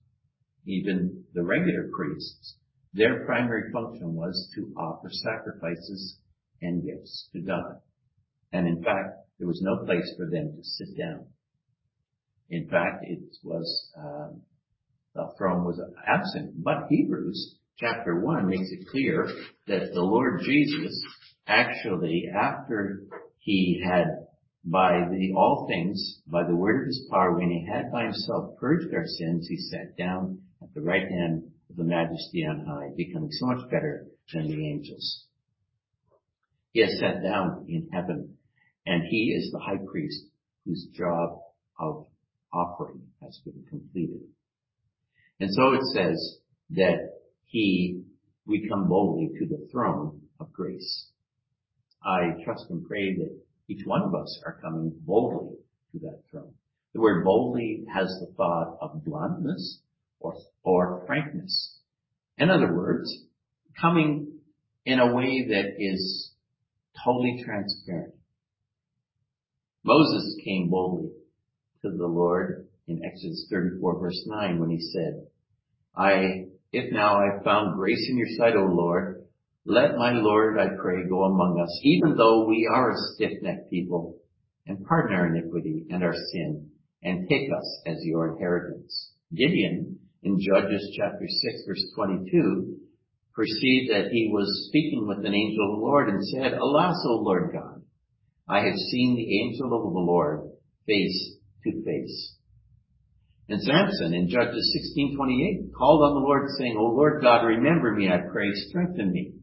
even 0.66 1.24
the 1.34 1.42
regular 1.42 1.90
priests, 1.94 2.56
their 2.94 3.26
primary 3.26 3.70
function 3.72 4.14
was 4.14 4.50
to 4.54 4.72
offer 4.76 5.10
sacrifices 5.10 6.18
and 6.62 6.82
gifts 6.82 7.28
to 7.34 7.40
God. 7.40 7.80
And 8.52 8.66
in 8.66 8.82
fact, 8.82 9.18
there 9.40 9.48
was 9.48 9.62
no 9.62 9.84
place 9.86 10.12
for 10.18 10.26
them 10.26 10.52
to 10.54 10.62
sit 10.62 10.98
down. 10.98 11.24
In 12.50 12.68
fact, 12.68 13.04
it 13.04 13.20
was, 13.42 13.90
um, 13.96 14.42
the 15.14 15.32
throne 15.38 15.64
was 15.64 15.80
absent. 16.06 16.62
But 16.62 16.88
Hebrews 16.90 17.56
chapter 17.78 18.20
1 18.20 18.46
makes 18.46 18.70
it 18.70 18.86
clear 18.90 19.26
that 19.66 19.94
the 19.94 20.02
Lord 20.02 20.42
Jesus 20.44 21.02
actually, 21.46 22.24
after 22.36 23.04
he 23.38 23.82
had 23.82 24.04
by 24.62 25.06
the 25.10 25.32
all 25.34 25.66
things, 25.66 26.20
by 26.26 26.42
the 26.46 26.54
word 26.54 26.82
of 26.82 26.86
his 26.88 27.08
power, 27.10 27.32
when 27.32 27.48
he 27.48 27.66
had 27.66 27.90
by 27.90 28.04
himself 28.04 28.58
purged 28.58 28.92
our 28.94 29.06
sins, 29.06 29.46
he 29.48 29.56
sat 29.56 29.96
down 29.96 30.38
at 30.62 30.68
the 30.74 30.82
right 30.82 31.08
hand 31.08 31.44
of 31.70 31.76
the 31.76 31.84
majesty 31.84 32.44
on 32.44 32.66
high, 32.66 32.90
becoming 32.94 33.30
so 33.32 33.46
much 33.46 33.70
better 33.70 34.06
than 34.34 34.48
the 34.48 34.68
angels. 34.68 35.24
He 36.72 36.80
has 36.80 36.98
sat 37.00 37.22
down 37.22 37.64
in 37.68 37.88
heaven, 37.90 38.36
and 38.86 39.02
he 39.08 39.34
is 39.36 39.50
the 39.50 39.58
high 39.58 39.78
priest 39.90 40.24
whose 40.64 40.86
job 40.94 41.38
of 41.78 42.06
offering 42.52 43.02
has 43.22 43.40
been 43.44 43.64
completed. 43.68 44.20
And 45.38 45.50
so 45.52 45.72
it 45.72 45.82
says 45.94 46.38
that 46.70 46.98
he, 47.46 48.02
we 48.46 48.68
come 48.68 48.88
boldly 48.88 49.30
to 49.38 49.46
the 49.46 49.68
throne 49.70 50.20
of 50.38 50.52
grace. 50.52 51.10
I 52.02 52.42
trust 52.44 52.66
and 52.70 52.86
pray 52.86 53.14
that 53.16 53.40
each 53.68 53.86
one 53.86 54.02
of 54.02 54.14
us 54.14 54.42
are 54.46 54.60
coming 54.60 54.92
boldly 55.06 55.56
to 55.92 55.98
that 56.00 56.22
throne. 56.30 56.52
The 56.92 57.00
word 57.00 57.24
boldly 57.24 57.84
has 57.92 58.08
the 58.20 58.32
thought 58.36 58.78
of 58.80 59.04
bluntness 59.04 59.80
or, 60.18 60.34
or 60.62 61.04
frankness. 61.06 61.78
In 62.36 62.50
other 62.50 62.74
words, 62.74 63.10
coming 63.80 64.40
in 64.84 64.98
a 64.98 65.14
way 65.14 65.46
that 65.48 65.74
is 65.78 66.32
totally 67.04 67.42
transparent. 67.44 68.14
Moses 69.84 70.36
came 70.44 70.68
boldly 70.68 71.10
to 71.82 71.90
the 71.90 72.06
Lord 72.06 72.66
in 72.86 73.02
Exodus 73.04 73.46
34 73.50 73.98
verse 73.98 74.22
9 74.26 74.58
when 74.58 74.70
he 74.70 74.80
said, 74.80 75.26
I, 75.96 76.46
if 76.72 76.92
now 76.92 77.16
I 77.16 77.34
have 77.34 77.44
found 77.44 77.78
grace 77.78 78.06
in 78.10 78.18
your 78.18 78.28
sight, 78.36 78.56
O 78.56 78.64
Lord, 78.64 79.24
let 79.64 79.96
my 79.96 80.12
Lord, 80.12 80.58
I 80.58 80.68
pray, 80.80 81.08
go 81.08 81.24
among 81.24 81.60
us, 81.60 81.80
even 81.82 82.16
though 82.16 82.46
we 82.46 82.68
are 82.70 82.90
a 82.90 83.14
stiff-necked 83.14 83.70
people, 83.70 84.16
and 84.66 84.84
pardon 84.86 85.16
our 85.16 85.26
iniquity 85.26 85.86
and 85.90 86.02
our 86.02 86.14
sin, 86.32 86.70
and 87.02 87.28
take 87.28 87.48
us 87.50 87.82
as 87.86 87.98
your 88.02 88.34
inheritance. 88.34 89.12
Gideon, 89.34 89.98
in 90.22 90.38
Judges 90.40 90.94
chapter 90.96 91.26
6 91.26 91.62
verse 91.66 91.92
22, 91.94 92.76
perceived 93.34 93.92
that 93.92 94.10
he 94.12 94.30
was 94.32 94.66
speaking 94.68 95.06
with 95.08 95.24
an 95.24 95.34
angel 95.34 95.72
of 95.72 95.78
the 95.78 95.84
Lord 95.86 96.08
and 96.08 96.24
said, 96.26 96.52
Alas, 96.52 96.96
O 97.06 97.22
Lord 97.22 97.52
God, 97.52 97.82
I 98.50 98.64
have 98.66 98.74
seen 98.74 99.14
the 99.14 99.42
angel 99.42 99.72
of 99.72 99.92
the 99.92 100.00
Lord 100.00 100.50
face 100.84 101.36
to 101.62 101.84
face. 101.84 102.34
And 103.48 103.62
Samson 103.62 104.12
in 104.12 104.28
Judges 104.28 104.76
16:28 104.96 105.72
called 105.72 106.02
on 106.02 106.14
the 106.14 106.26
Lord 106.26 106.48
saying, 106.58 106.76
O 106.76 106.86
Lord 106.86 107.22
God, 107.22 107.44
remember 107.44 107.94
me, 107.94 108.08
I 108.08 108.18
pray, 108.32 108.50
strengthen 108.52 109.12
me. 109.12 109.34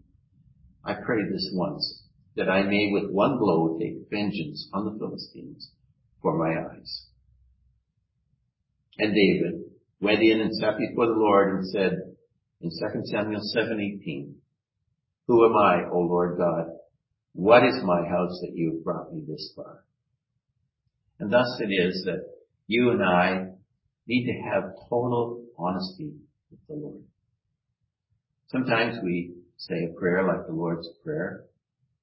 I 0.83 0.95
pray 0.95 1.23
this 1.31 1.49
once, 1.53 2.03
that 2.35 2.49
I 2.49 2.63
may 2.63 2.89
with 2.91 3.09
one 3.09 3.37
blow 3.37 3.79
take 3.79 4.09
vengeance 4.09 4.69
on 4.73 4.83
the 4.83 4.99
Philistines 4.99 5.71
for 6.21 6.37
my 6.37 6.61
eyes. 6.69 7.07
And 8.97 9.13
David 9.13 9.71
went 10.01 10.21
in 10.21 10.41
and 10.41 10.53
sat 10.53 10.77
before 10.77 11.07
the 11.07 11.13
Lord 11.13 11.55
and 11.55 11.67
said 11.67 11.93
in 12.59 12.71
2 12.71 13.05
Samuel 13.05 13.41
7:18, 13.55 14.33
Who 15.27 15.45
am 15.45 15.55
I, 15.55 15.89
O 15.93 15.99
Lord 15.99 16.37
God? 16.37 16.65
What 17.37 17.63
is 17.63 17.83
my 17.83 18.01
house 18.09 18.39
that 18.41 18.55
you 18.55 18.71
have 18.71 18.83
brought 18.83 19.13
me 19.13 19.21
this 19.27 19.53
far? 19.55 19.83
And 21.19 21.31
thus 21.31 21.45
it 21.59 21.71
is 21.71 22.01
that 22.05 22.23
you 22.65 22.89
and 22.89 23.03
I 23.03 23.49
need 24.07 24.25
to 24.25 24.49
have 24.49 24.73
total 24.89 25.43
honesty 25.55 26.13
with 26.49 26.59
the 26.67 26.73
Lord. 26.73 27.03
Sometimes 28.47 28.97
we 29.03 29.35
say 29.57 29.83
a 29.83 29.99
prayer 29.99 30.25
like 30.25 30.47
the 30.47 30.53
Lord's 30.53 30.89
Prayer. 31.03 31.43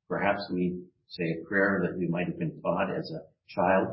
Perhaps 0.08 0.48
we 0.52 0.78
say 1.08 1.24
a 1.24 1.44
prayer 1.48 1.82
that 1.82 1.98
we 1.98 2.06
might 2.06 2.28
have 2.28 2.38
been 2.38 2.60
taught 2.62 2.94
as 2.96 3.10
a 3.10 3.26
child. 3.52 3.88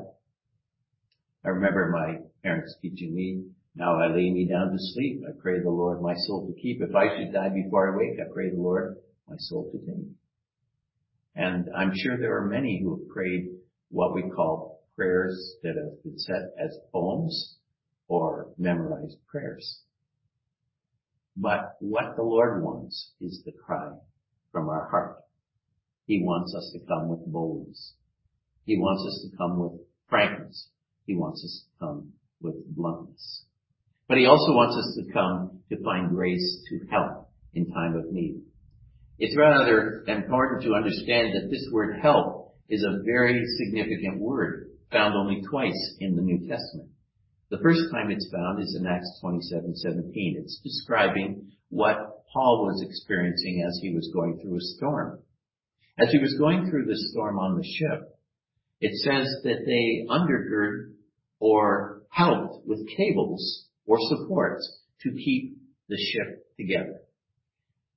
I 1.43 1.50
remember 1.50 1.89
my 1.89 2.19
parents 2.43 2.75
teaching 2.83 3.15
me, 3.15 3.45
now 3.74 4.00
I 4.00 4.13
lay 4.13 4.29
me 4.29 4.48
down 4.48 4.69
to 4.69 4.77
sleep. 4.77 5.24
I 5.27 5.31
pray 5.41 5.60
the 5.60 5.71
Lord 5.71 6.03
my 6.03 6.13
soul 6.27 6.45
to 6.45 6.62
keep. 6.62 6.83
If 6.83 6.93
I 6.93 7.17
should 7.17 7.33
die 7.33 7.50
before 7.50 7.91
I 7.91 7.98
wake, 7.98 8.19
I 8.19 8.31
pray 8.31 8.51
the 8.51 8.62
Lord 8.62 8.98
my 9.27 9.38
soul 9.39 9.71
to 9.71 9.79
take. 9.79 10.20
And 11.41 11.69
I'm 11.75 11.91
sure 11.95 12.19
there 12.19 12.38
are 12.38 12.45
many 12.45 12.79
who 12.83 13.00
have 13.00 13.10
prayed 13.10 13.48
what 13.89 14.13
we 14.13 14.29
call 14.29 14.83
prayers 14.95 15.55
that 15.63 15.74
have 15.75 16.03
been 16.03 16.19
set 16.19 16.53
as 16.63 16.77
poems 16.91 17.57
or 18.07 18.50
memorized 18.60 19.17
prayers. 19.27 19.81
But 21.36 21.77
what 21.79 22.15
the 22.15 22.21
Lord 22.21 22.62
wants 22.62 23.13
is 23.19 23.41
the 23.43 23.53
cry 23.53 23.89
from 24.51 24.69
our 24.69 24.88
heart. 24.91 25.15
He 26.05 26.21
wants 26.21 26.53
us 26.53 26.69
to 26.74 26.86
come 26.86 27.10
with 27.10 27.25
boldness. 27.25 27.95
He 28.65 28.77
wants 28.77 29.03
us 29.07 29.27
to 29.27 29.36
come 29.36 29.57
with 29.57 29.81
frankness. 30.10 30.69
He 31.07 31.15
wants 31.15 31.43
us 31.43 31.65
to 31.65 31.79
come 31.83 32.12
with 32.39 32.75
bluntness. 32.75 33.45
But 34.07 34.19
he 34.19 34.27
also 34.27 34.51
wants 34.51 34.77
us 34.77 34.95
to 34.95 35.12
come 35.12 35.62
to 35.69 35.83
find 35.83 36.12
grace 36.12 36.63
to 36.69 36.86
help 36.91 37.31
in 37.55 37.65
time 37.71 37.95
of 37.95 38.12
need. 38.12 38.43
It's 39.23 39.37
rather 39.37 40.03
important 40.07 40.63
to 40.63 40.73
understand 40.73 41.35
that 41.35 41.51
this 41.51 41.69
word 41.71 41.99
help 42.01 42.55
is 42.69 42.83
a 42.83 43.03
very 43.05 43.39
significant 43.59 44.19
word 44.19 44.71
found 44.91 45.13
only 45.13 45.43
twice 45.47 45.95
in 45.99 46.15
the 46.15 46.23
New 46.23 46.39
Testament. 46.49 46.89
The 47.51 47.59
first 47.59 47.81
time 47.91 48.09
it's 48.09 48.31
found 48.33 48.63
is 48.63 48.75
in 48.75 48.87
Acts 48.87 49.21
27:17. 49.23 50.37
It's 50.41 50.59
describing 50.63 51.51
what 51.69 52.25
Paul 52.33 52.65
was 52.65 52.81
experiencing 52.81 53.63
as 53.63 53.77
he 53.79 53.93
was 53.93 54.09
going 54.11 54.39
through 54.41 54.57
a 54.57 54.75
storm. 54.75 55.19
As 55.99 56.11
he 56.11 56.17
was 56.17 56.35
going 56.39 56.67
through 56.67 56.85
the 56.85 56.97
storm 57.11 57.37
on 57.37 57.57
the 57.57 57.63
ship, 57.77 58.17
it 58.79 58.95
says 59.03 59.27
that 59.43 59.65
they 59.67 60.03
undergird 60.09 60.95
or 61.39 62.01
helped 62.09 62.65
with 62.65 62.89
cables 62.97 63.67
or 63.85 63.99
supports 63.99 64.81
to 65.01 65.11
keep 65.11 65.59
the 65.89 65.97
ship 65.97 66.43
together. 66.57 67.01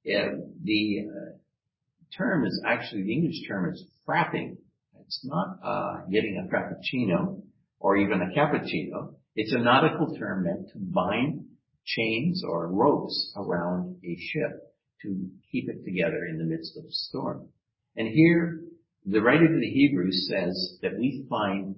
The 0.04 1.06
uh, 1.08 1.36
term 2.16 2.46
is 2.46 2.62
actually, 2.66 3.02
the 3.02 3.12
English 3.12 3.48
term 3.48 3.72
is 3.72 3.84
frapping. 4.06 4.56
It's 5.00 5.20
not 5.24 5.58
uh, 5.64 6.06
getting 6.10 6.42
a 6.42 6.54
frappuccino 6.54 7.42
or 7.78 7.96
even 7.96 8.20
a 8.22 8.38
cappuccino. 8.38 9.14
It's 9.36 9.52
a 9.52 9.58
nautical 9.58 10.16
term 10.16 10.44
meant 10.44 10.68
to 10.72 10.78
bind 10.78 11.44
chains 11.84 12.42
or 12.46 12.72
ropes 12.72 13.32
around 13.36 13.96
a 14.04 14.16
ship 14.32 14.74
to 15.02 15.28
keep 15.50 15.68
it 15.68 15.84
together 15.84 16.24
in 16.30 16.38
the 16.38 16.44
midst 16.44 16.76
of 16.78 16.84
a 16.84 16.92
storm. 16.92 17.48
And 17.96 18.08
here, 18.08 18.62
the 19.04 19.20
writer 19.20 19.46
to 19.46 19.60
the 19.60 19.70
Hebrews 19.70 20.30
says 20.30 20.78
that 20.82 20.96
we 20.98 21.26
find 21.28 21.76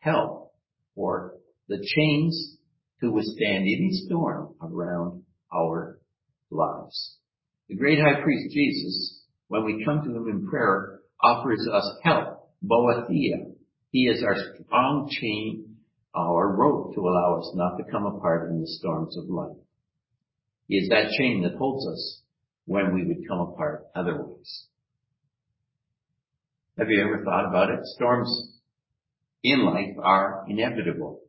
help 0.00 0.52
for 0.94 1.34
the 1.68 1.78
chains 1.78 2.56
to 3.00 3.12
withstand 3.12 3.62
any 3.62 3.90
storm 4.06 4.54
around 4.60 5.22
our 5.54 6.00
lives. 6.50 7.18
The 7.68 7.76
great 7.76 7.98
high 7.98 8.22
priest 8.22 8.54
Jesus, 8.54 9.22
when 9.48 9.64
we 9.64 9.84
come 9.84 10.02
to 10.02 10.16
him 10.16 10.28
in 10.28 10.48
prayer, 10.48 11.00
offers 11.22 11.68
us 11.72 11.98
help, 12.02 12.50
boethia. 12.64 13.52
He 13.90 14.08
is 14.08 14.22
our 14.22 14.36
strong 14.64 15.08
chain 15.10 15.68
our 16.18 16.56
rope 16.56 16.94
to 16.94 17.00
allow 17.00 17.38
us 17.38 17.52
not 17.54 17.76
to 17.76 17.90
come 17.90 18.06
apart 18.06 18.50
in 18.50 18.60
the 18.60 18.66
storms 18.66 19.16
of 19.16 19.28
life. 19.28 19.56
He 20.66 20.76
is 20.76 20.88
that 20.88 21.10
chain 21.18 21.42
that 21.42 21.56
holds 21.56 21.86
us 21.86 22.22
when 22.66 22.94
we 22.94 23.04
would 23.06 23.26
come 23.28 23.40
apart 23.40 23.86
otherwise. 23.94 24.66
Have 26.78 26.88
you 26.90 27.02
ever 27.02 27.24
thought 27.24 27.48
about 27.48 27.70
it? 27.70 27.80
Storms 27.96 28.58
in 29.42 29.64
life 29.64 29.96
are 30.02 30.44
inevitable. 30.48 31.20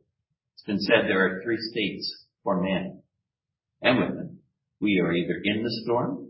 It's 0.54 0.64
been 0.64 0.80
said 0.80 1.06
there 1.06 1.24
are 1.24 1.42
three 1.42 1.58
states 1.58 2.26
for 2.44 2.62
men 2.62 3.02
and 3.82 3.98
women. 3.98 4.38
We 4.80 5.00
are 5.00 5.12
either 5.12 5.40
in 5.42 5.62
the 5.62 5.80
storm, 5.84 6.29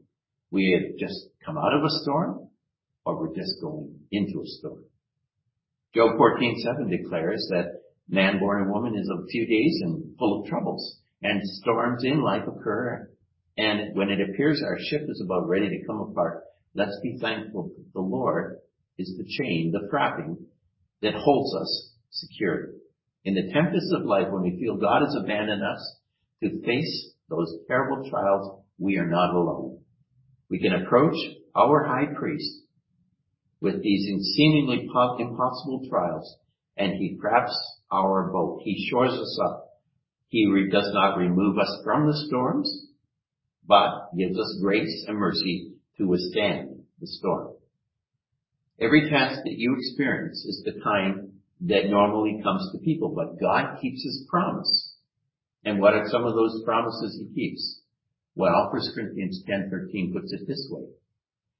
we 0.51 0.73
have 0.79 0.99
just 0.99 1.29
come 1.45 1.57
out 1.57 1.75
of 1.75 1.85
a 1.85 1.91
storm, 2.03 2.49
or 3.05 3.21
we're 3.21 3.35
just 3.35 3.61
going 3.61 3.99
into 4.11 4.41
a 4.41 4.47
storm. 4.47 4.85
Job 5.95 6.17
14:7 6.19 6.89
declares 6.89 7.47
that 7.51 7.81
Man 8.13 8.41
born 8.41 8.67
a 8.67 8.73
woman 8.73 8.97
is 8.97 9.09
of 9.09 9.29
few 9.31 9.47
days 9.47 9.81
and 9.83 10.19
full 10.19 10.41
of 10.41 10.49
troubles, 10.49 10.99
and 11.23 11.41
storms 11.45 12.03
in 12.03 12.21
life 12.23 12.43
occur. 12.49 13.09
And 13.57 13.95
when 13.95 14.11
it 14.11 14.19
appears 14.21 14.61
our 14.65 14.79
ship 14.81 15.03
is 15.09 15.23
about 15.25 15.49
ready 15.49 15.69
to 15.69 15.87
come 15.87 16.01
apart, 16.01 16.43
let's 16.75 16.99
be 17.05 17.19
thankful 17.21 17.71
that 17.77 17.93
the 17.95 18.01
Lord 18.01 18.59
is 18.99 19.17
the 19.17 19.25
chain, 19.25 19.71
the 19.71 19.89
frapping 19.93 20.39
that 21.03 21.15
holds 21.15 21.55
us 21.55 21.95
secure. 22.11 22.71
In 23.25 23.35
the 23.35 23.53
tempest 23.53 23.93
of 23.95 24.07
life, 24.07 24.27
when 24.31 24.43
we 24.43 24.59
feel 24.59 24.77
God 24.77 25.03
has 25.03 25.15
abandoned 25.15 25.63
us 25.63 26.01
to 26.43 26.63
face 26.63 27.15
those 27.29 27.59
terrible 27.69 28.11
trials, 28.11 28.61
we 28.79 28.97
are 28.97 29.09
not 29.09 29.35
alone. 29.35 29.80
We 30.51 30.59
can 30.59 30.75
approach 30.75 31.15
our 31.55 31.85
high 31.85 32.13
priest 32.19 32.63
with 33.61 33.83
these 33.83 34.07
seemingly 34.35 34.89
impossible 35.19 35.87
trials, 35.89 36.37
and 36.77 36.95
he 36.95 37.19
fraps 37.23 37.55
our 37.93 38.31
boat. 38.33 38.63
He 38.65 38.89
shores 38.91 39.13
us 39.13 39.39
up. 39.45 39.69
He 40.29 40.47
does 40.73 40.91
not 40.93 41.17
remove 41.17 41.59
us 41.59 41.81
from 41.85 42.07
the 42.07 42.17
storms, 42.27 42.87
but 43.67 44.11
gives 44.17 44.39
us 44.39 44.59
grace 44.61 45.05
and 45.07 45.19
mercy 45.19 45.75
to 45.99 46.07
withstand 46.07 46.83
the 47.01 47.07
storm. 47.07 47.55
Every 48.81 49.11
test 49.11 49.43
that 49.45 49.59
you 49.59 49.77
experience 49.79 50.45
is 50.45 50.63
the 50.65 50.81
kind 50.83 51.33
that 51.63 51.91
normally 51.91 52.41
comes 52.43 52.73
to 52.73 52.79
people, 52.79 53.15
but 53.15 53.39
God 53.39 53.79
keeps 53.81 54.03
his 54.03 54.27
promise. 54.31 54.95
And 55.65 55.81
what 55.81 55.95
are 55.95 56.09
some 56.09 56.25
of 56.25 56.35
those 56.35 56.63
promises 56.65 57.21
he 57.21 57.35
keeps? 57.35 57.80
Well, 58.35 58.71
1 58.73 58.95
Corinthians 58.95 59.43
10:13 59.49 60.13
puts 60.13 60.33
it 60.33 60.47
this 60.47 60.69
way. 60.71 60.87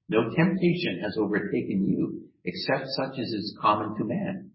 No 0.09 0.29
temptation 0.29 0.99
has 1.03 1.17
overtaken 1.17 1.85
you 1.85 2.29
except 2.43 2.87
such 2.89 3.19
as 3.19 3.27
is 3.27 3.57
common 3.61 3.97
to 3.97 4.03
man. 4.03 4.51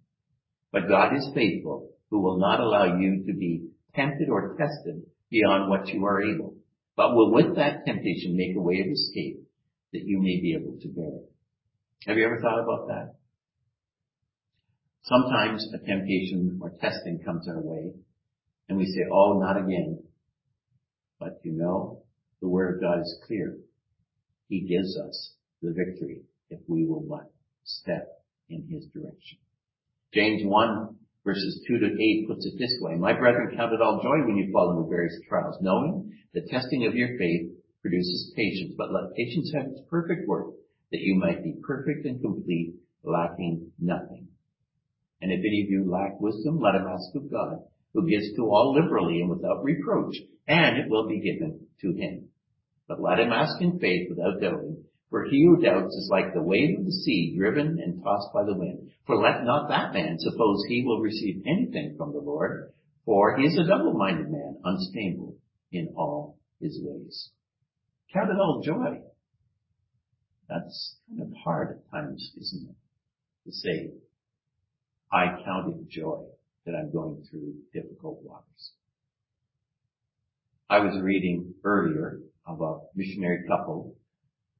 But 0.73 0.89
God 0.89 1.17
is 1.17 1.31
faithful, 1.35 1.91
who 2.11 2.21
will 2.21 2.39
not 2.39 2.61
allow 2.61 2.99
you 2.99 3.25
to 3.27 3.33
be 3.33 3.69
tempted 3.95 4.29
or 4.29 4.57
tested 4.57 5.03
beyond 5.31 5.71
what 5.71 5.89
you 5.89 6.05
are 6.05 6.23
able, 6.23 6.55
but 6.97 7.15
will 7.15 7.33
with 7.33 7.57
that 7.57 7.85
temptation 7.85 8.37
make 8.37 8.57
a 8.57 8.61
way 8.61 8.81
of 8.81 8.93
escape 8.93 9.43
that 9.93 10.03
you 10.05 10.19
may 10.21 10.41
be 10.41 10.55
able 10.55 10.79
to 10.81 10.89
bear 10.89 11.09
it. 11.09 11.33
Have 12.07 12.17
you 12.17 12.25
ever 12.25 12.41
thought 12.41 12.63
about 12.63 12.89
that? 12.89 13.15
Sometimes 15.03 15.67
a 15.73 15.79
temptation 15.79 16.59
or 16.61 16.71
testing 16.81 17.21
comes 17.25 17.49
our 17.49 17.61
way 17.61 17.93
and 18.69 18.77
we 18.77 18.87
say, 18.87 19.03
oh, 19.13 19.39
not 19.41 19.57
again. 19.57 20.03
But 21.19 21.41
you 21.45 21.53
know, 21.53 22.03
the 22.41 22.49
word 22.49 22.77
of 22.77 22.81
God 22.81 23.01
is 23.01 23.19
clear. 23.27 23.57
He 24.49 24.61
gives 24.61 24.97
us 24.99 25.33
the 25.63 25.73
victory 25.73 26.23
if 26.51 26.61
we 26.69 26.87
will 26.87 27.05
but 27.09 27.33
step 27.65 28.23
in 28.49 28.67
his 28.69 28.87
direction. 28.95 29.39
James 30.13 30.43
1 30.45 30.97
verses 31.27 31.61
2 31.67 31.79
to 31.81 31.87
8 31.87 32.29
puts 32.29 32.47
it 32.47 32.55
this 32.57 32.79
way. 32.81 32.95
My 32.95 33.13
brethren, 33.13 33.57
count 33.57 33.75
it 33.75 33.83
all 33.83 34.01
joy 34.01 34.25
when 34.25 34.37
you 34.37 34.53
fall 34.53 34.71
into 34.71 34.89
various 34.89 35.19
trials, 35.29 35.57
knowing 35.61 36.15
the 36.33 36.47
testing 36.49 36.87
of 36.87 36.95
your 36.95 37.19
faith 37.19 37.51
produces 37.83 38.33
patience. 38.37 38.75
But 38.79 38.93
let 38.93 39.15
patience 39.17 39.51
have 39.53 39.67
its 39.67 39.81
perfect 39.91 40.29
work, 40.29 40.55
that 40.93 41.01
you 41.01 41.17
might 41.17 41.43
be 41.43 41.57
perfect 41.67 42.07
and 42.07 42.23
complete, 42.23 42.75
lacking 43.03 43.73
nothing. 43.81 44.29
And 45.21 45.33
if 45.33 45.41
any 45.41 45.63
of 45.63 45.71
you 45.71 45.91
lack 45.91 46.21
wisdom, 46.21 46.61
let 46.61 46.77
him 46.77 46.87
ask 46.87 47.15
of 47.17 47.31
God, 47.31 47.59
who 47.97 48.07
gives 48.07 48.37
to 48.37 48.43
all 48.43 48.75
liberally 48.75 49.23
and 49.23 49.31
without 49.31 49.65
reproach, 49.65 50.15
and 50.47 50.77
it 50.77 50.91
will 50.91 51.09
be 51.09 51.19
given 51.21 51.67
to 51.81 51.93
him. 51.95 52.29
But 52.87 53.01
let 53.01 53.19
him 53.19 53.33
ask 53.33 53.61
in 53.63 53.79
faith 53.79 54.11
without 54.11 54.39
doubting, 54.41 54.85
for 55.09 55.25
he 55.25 55.45
who 55.45 55.63
doubts 55.63 55.95
is 55.95 56.11
like 56.11 56.35
the 56.35 56.43
wave 56.43 56.79
of 56.79 56.85
the 56.85 56.93
sea 56.93 57.35
driven 57.37 57.79
and 57.83 58.03
tossed 58.05 58.35
by 58.35 58.45
the 58.45 58.55
wind. 58.55 58.91
For 59.07 59.17
let 59.17 59.45
not 59.45 59.69
that 59.71 59.95
man 59.95 60.19
suppose 60.19 60.63
he 60.69 60.85
will 60.85 61.01
receive 61.01 61.43
anything 61.47 61.95
from 61.97 62.13
the 62.13 62.21
Lord, 62.21 62.71
for 63.07 63.39
he 63.39 63.47
is 63.47 63.59
a 63.59 63.67
double-minded 63.67 64.31
man, 64.31 64.59
unstable 64.63 65.37
in 65.73 65.95
all 65.97 66.37
his 66.61 66.79
ways. 66.83 67.31
Count 68.13 68.31
it 68.31 68.39
all 68.39 68.61
joy. 68.63 69.01
That's 70.51 70.97
kind 71.09 71.23
of 71.23 71.33
hard 71.43 71.79
at 71.79 71.91
times, 71.91 72.31
isn't 72.39 72.69
it? 72.69 72.77
To 73.47 73.53
say, 73.53 73.91
I 75.11 75.43
count 75.45 75.75
it 75.75 75.89
joy 75.89 76.27
that 76.67 76.75
I'm 76.75 76.93
going 76.93 77.25
through 77.31 77.55
difficult 77.73 78.19
waters. 78.23 78.73
I 80.69 80.81
was 80.81 81.01
reading 81.01 81.55
earlier 81.65 82.19
of 82.45 82.61
a 82.61 82.79
missionary 82.95 83.45
couple 83.49 83.95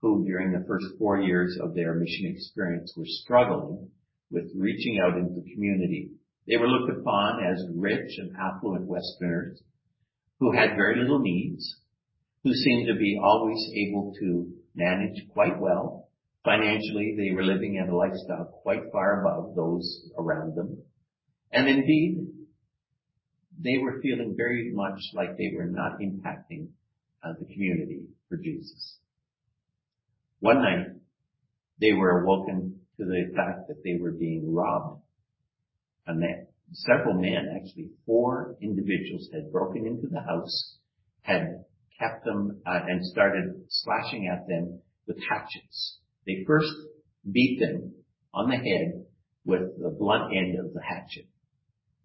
who 0.01 0.25
during 0.25 0.53
the 0.53 0.65
first 0.67 0.87
four 0.99 1.21
years 1.21 1.59
of 1.61 1.75
their 1.75 1.95
mission 1.95 2.27
experience 2.27 2.95
were 2.97 3.05
struggling 3.07 3.91
with 4.31 4.45
reaching 4.57 5.01
out 5.05 5.17
into 5.17 5.35
the 5.35 5.53
community. 5.53 6.11
They 6.47 6.57
were 6.57 6.69
looked 6.69 6.97
upon 6.97 7.45
as 7.45 7.65
rich 7.75 8.19
and 8.19 8.37
affluent 8.37 8.87
Westerners 8.87 9.61
who 10.39 10.53
had 10.53 10.77
very 10.77 11.01
little 11.01 11.19
needs, 11.19 11.77
who 12.45 12.53
seemed 12.53 12.87
to 12.87 12.95
be 12.95 13.19
always 13.21 13.59
able 13.75 14.15
to 14.21 14.53
manage 14.75 15.27
quite 15.33 15.59
well. 15.59 16.09
Financially, 16.45 17.17
they 17.17 17.35
were 17.35 17.43
living 17.43 17.79
at 17.83 17.89
a 17.89 17.97
lifestyle 17.97 18.61
quite 18.63 18.83
far 18.93 19.23
above 19.23 19.57
those 19.57 20.11
around 20.19 20.55
them. 20.55 20.79
And 21.57 21.69
indeed, 21.69 22.19
they 23.59 23.79
were 23.79 23.99
feeling 24.03 24.35
very 24.37 24.71
much 24.75 25.01
like 25.15 25.39
they 25.39 25.53
were 25.57 25.65
not 25.65 26.01
impacting 26.01 26.69
uh, 27.25 27.33
the 27.41 27.47
community 27.47 28.03
for 28.29 28.37
Jesus. 28.37 28.99
One 30.41 30.61
night, 30.61 30.89
they 31.81 31.95
were 31.95 32.21
awoken 32.21 32.81
to 32.99 33.07
the 33.07 33.33
fact 33.35 33.69
that 33.69 33.83
they 33.83 33.97
were 33.99 34.13
being 34.13 34.55
robbed. 34.55 35.01
Several 36.73 37.15
men, 37.15 37.57
actually 37.57 37.89
four 38.05 38.57
individuals 38.61 39.31
had 39.33 39.51
broken 39.51 39.87
into 39.87 40.09
the 40.09 40.21
house, 40.21 40.77
had 41.23 41.65
kept 41.99 42.27
them 42.27 42.61
uh, 42.67 42.81
and 42.87 43.03
started 43.07 43.63
slashing 43.71 44.29
at 44.31 44.47
them 44.47 44.83
with 45.07 45.17
hatchets. 45.31 46.01
They 46.27 46.45
first 46.47 46.69
beat 47.33 47.61
them 47.61 47.95
on 48.35 48.51
the 48.51 48.57
head 48.57 49.07
with 49.47 49.81
the 49.81 49.97
blunt 49.99 50.37
end 50.37 50.59
of 50.59 50.75
the 50.75 50.83
hatchet. 50.83 51.29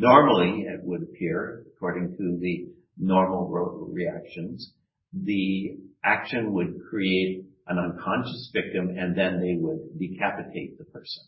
Normally, 0.01 0.63
it 0.63 0.79
would 0.83 1.03
appear, 1.03 1.63
according 1.75 2.17
to 2.17 2.39
the 2.41 2.69
normal 2.97 3.87
reactions, 3.93 4.73
the 5.13 5.77
action 6.03 6.53
would 6.53 6.73
create 6.89 7.45
an 7.67 7.77
unconscious 7.77 8.51
victim 8.51 8.97
and 8.97 9.15
then 9.15 9.39
they 9.39 9.57
would 9.59 9.99
decapitate 9.99 10.79
the 10.79 10.85
person. 10.85 11.23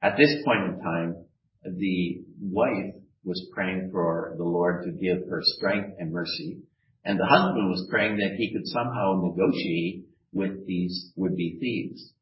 At 0.00 0.16
this 0.16 0.30
point 0.44 0.74
in 0.74 0.80
time, 0.80 1.24
the 1.64 2.22
wife 2.40 2.94
was 3.24 3.50
praying 3.52 3.88
for 3.90 4.36
the 4.38 4.44
Lord 4.44 4.84
to 4.84 4.92
give 4.92 5.28
her 5.28 5.40
strength 5.42 5.96
and 5.98 6.12
mercy, 6.12 6.58
and 7.04 7.18
the 7.18 7.26
husband 7.26 7.68
was 7.68 7.88
praying 7.90 8.18
that 8.18 8.36
he 8.36 8.52
could 8.52 8.68
somehow 8.68 9.20
negotiate 9.24 10.04
with 10.32 10.68
these 10.68 11.10
would-be 11.16 11.58
thieves. 11.58 12.12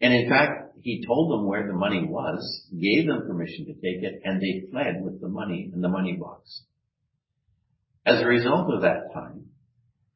And 0.00 0.14
in 0.14 0.28
fact, 0.28 0.78
he 0.82 1.04
told 1.06 1.30
them 1.30 1.46
where 1.46 1.66
the 1.66 1.74
money 1.74 2.06
was, 2.06 2.66
gave 2.72 3.06
them 3.06 3.26
permission 3.26 3.66
to 3.66 3.74
take 3.74 4.02
it, 4.02 4.22
and 4.24 4.40
they 4.40 4.66
fled 4.70 5.02
with 5.02 5.20
the 5.20 5.28
money 5.28 5.70
in 5.72 5.80
the 5.82 5.88
money 5.88 6.16
box. 6.16 6.62
As 8.06 8.22
a 8.22 8.26
result 8.26 8.72
of 8.72 8.80
that 8.82 9.12
time, 9.12 9.50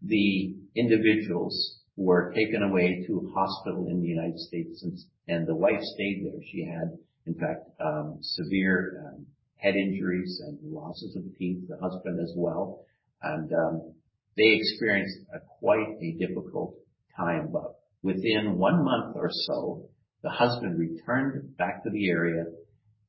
the 0.01 0.55
individuals 0.75 1.81
were 1.97 2.33
taken 2.35 2.63
away 2.63 3.05
to 3.07 3.19
a 3.19 3.39
hospital 3.39 3.87
in 3.89 4.01
the 4.01 4.09
United 4.09 4.39
States 4.39 4.85
and, 5.29 5.47
the 5.47 5.55
wife 5.55 5.81
stayed 5.81 6.25
there. 6.25 6.41
She 6.51 6.65
had, 6.65 6.99
in 7.27 7.35
fact, 7.35 7.69
um, 7.81 8.19
severe 8.21 9.05
um, 9.07 9.27
head 9.57 9.75
injuries 9.75 10.41
and 10.45 10.59
losses 10.63 11.17
of 11.17 11.23
teeth, 11.39 11.69
the 11.69 11.79
husband 11.79 12.21
as 12.21 12.33
well. 12.37 12.85
And 13.23 13.53
um, 13.53 13.95
they 14.37 14.59
experienced 14.61 15.19
a, 15.35 15.39
quite 15.61 15.97
a 16.01 16.13
difficult 16.19 16.75
time, 17.17 17.49
but 17.53 17.81
within 18.05 18.59
one 18.59 18.85
month 18.85 19.17
or 19.17 19.31
so, 19.31 19.89
the 20.23 20.29
husband 20.29 20.79
returned 20.79 21.57
back 21.57 21.83
to 21.83 21.91
the 21.91 22.11
area 22.11 22.45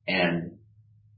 and 0.08 0.52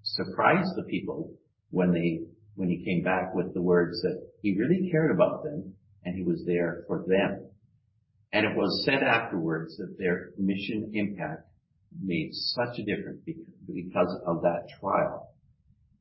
surprised 0.03 0.71
the 0.77 0.83
people 0.91 1.33
when 1.71 1.93
they 1.93 2.21
when 2.57 2.69
he 2.69 2.85
came 2.85 3.05
back 3.05 3.35
with 3.35 3.55
the 3.55 3.63
words 3.63 4.03
that 4.03 4.21
he 4.43 4.59
really 4.59 4.91
cared 4.91 5.13
about 5.13 5.45
them 5.45 5.73
and 6.05 6.17
he 6.17 6.25
was 6.25 6.43
there 6.45 6.83
for 6.89 7.05
them. 7.07 7.47
And 8.33 8.45
it 8.45 8.57
was 8.57 8.85
said 8.85 9.03
afterwards 9.03 9.77
that 9.77 9.97
their 9.97 10.31
mission 10.37 10.91
impact 10.93 11.47
made 12.03 12.31
such 12.33 12.79
a 12.81 12.85
difference 12.85 13.21
because 13.25 14.21
of 14.27 14.43
that 14.43 14.67
trial. 14.81 15.33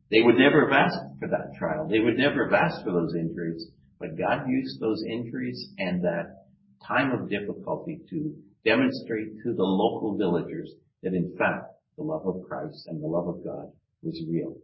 They 0.10 0.22
would 0.22 0.36
never 0.36 0.68
have 0.68 0.74
asked 0.74 1.20
for 1.20 1.28
that 1.28 1.54
trial. 1.60 1.88
They 1.88 2.00
would 2.00 2.18
never 2.18 2.46
have 2.46 2.54
asked 2.54 2.84
for 2.84 2.92
those 2.92 3.14
injuries, 3.14 3.70
but 4.00 4.18
God 4.18 4.48
used 4.48 4.80
those 4.80 5.04
injuries 5.04 5.70
and 5.78 6.04
that 6.04 6.47
time 6.86 7.12
of 7.12 7.30
difficulty 7.30 8.02
to 8.10 8.36
demonstrate 8.64 9.38
to 9.44 9.54
the 9.54 9.64
local 9.64 10.18
villagers 10.18 10.72
that 11.04 11.14
in 11.14 11.36
fact 11.38 11.72
the 11.98 12.04
love 12.04 12.26
of 12.26 12.44
Christ 12.48 12.88
and 12.88 13.02
the 13.02 13.08
love 13.08 13.28
of 13.28 13.44
God 13.44 13.72
was 14.04 14.22
real. 14.30 14.56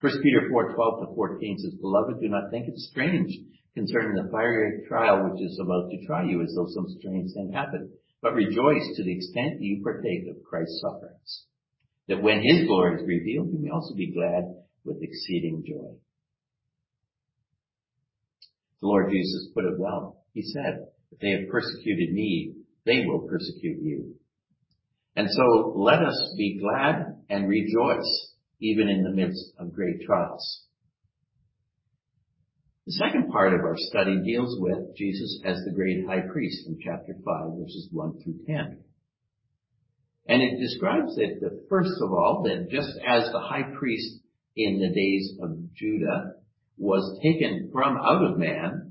1 0.00 0.12
Peter 0.22 0.48
4, 0.50 0.74
12 0.74 1.08
to 1.08 1.14
14 1.14 1.58
says, 1.58 1.74
Beloved, 1.80 2.20
do 2.20 2.28
not 2.28 2.50
think 2.50 2.68
it 2.68 2.76
strange 2.76 3.32
concerning 3.74 4.14
the 4.14 4.30
fiery 4.30 4.84
trial 4.86 5.24
which 5.24 5.42
is 5.42 5.58
about 5.58 5.90
to 5.90 6.06
try 6.06 6.22
you 6.24 6.42
as 6.42 6.52
though 6.54 6.68
some 6.68 6.86
strange 6.98 7.32
thing 7.32 7.52
happened, 7.52 7.88
but 8.20 8.34
rejoice 8.34 8.84
to 8.96 9.02
the 9.02 9.16
extent 9.16 9.60
you 9.60 9.82
partake 9.82 10.28
of 10.30 10.44
Christ's 10.44 10.80
sufferings, 10.80 11.44
that 12.08 12.22
when 12.22 12.42
his 12.42 12.66
glory 12.66 13.00
is 13.00 13.08
revealed, 13.08 13.48
you 13.52 13.58
may 13.60 13.70
also 13.70 13.94
be 13.94 14.12
glad 14.12 14.44
with 14.84 15.02
exceeding 15.02 15.64
joy. 15.66 15.96
The 18.80 18.86
Lord 18.86 19.10
Jesus 19.10 19.48
put 19.54 19.64
it 19.64 19.78
well. 19.78 20.22
He 20.34 20.42
said, 20.42 20.88
if 21.14 21.20
they 21.20 21.30
have 21.30 21.48
persecuted 21.50 22.12
me, 22.12 22.54
they 22.84 23.04
will 23.06 23.20
persecute 23.28 23.80
you. 23.80 24.14
And 25.16 25.28
so 25.30 25.72
let 25.76 26.02
us 26.02 26.34
be 26.36 26.60
glad 26.60 27.22
and 27.30 27.48
rejoice 27.48 28.32
even 28.60 28.88
in 28.88 29.04
the 29.04 29.10
midst 29.10 29.52
of 29.58 29.72
great 29.72 30.02
trials. 30.04 30.64
The 32.86 32.92
second 32.92 33.30
part 33.30 33.54
of 33.54 33.60
our 33.60 33.76
study 33.76 34.20
deals 34.24 34.56
with 34.60 34.96
Jesus 34.96 35.40
as 35.44 35.56
the 35.64 35.72
great 35.74 36.04
high 36.06 36.26
priest 36.30 36.66
in 36.66 36.78
chapter 36.84 37.14
5 37.24 37.58
verses 37.58 37.88
1 37.92 38.22
through 38.22 38.44
10. 38.46 38.78
And 40.26 40.42
it 40.42 40.58
describes 40.58 41.14
that 41.16 41.66
first 41.68 41.94
of 42.02 42.12
all, 42.12 42.42
that 42.44 42.70
just 42.70 42.90
as 43.06 43.30
the 43.30 43.40
high 43.40 43.70
priest 43.78 44.20
in 44.56 44.80
the 44.80 44.88
days 44.88 45.32
of 45.42 45.74
Judah 45.74 46.34
was 46.76 47.18
taken 47.22 47.70
from 47.72 47.96
out 47.96 48.24
of 48.24 48.38
man 48.38 48.83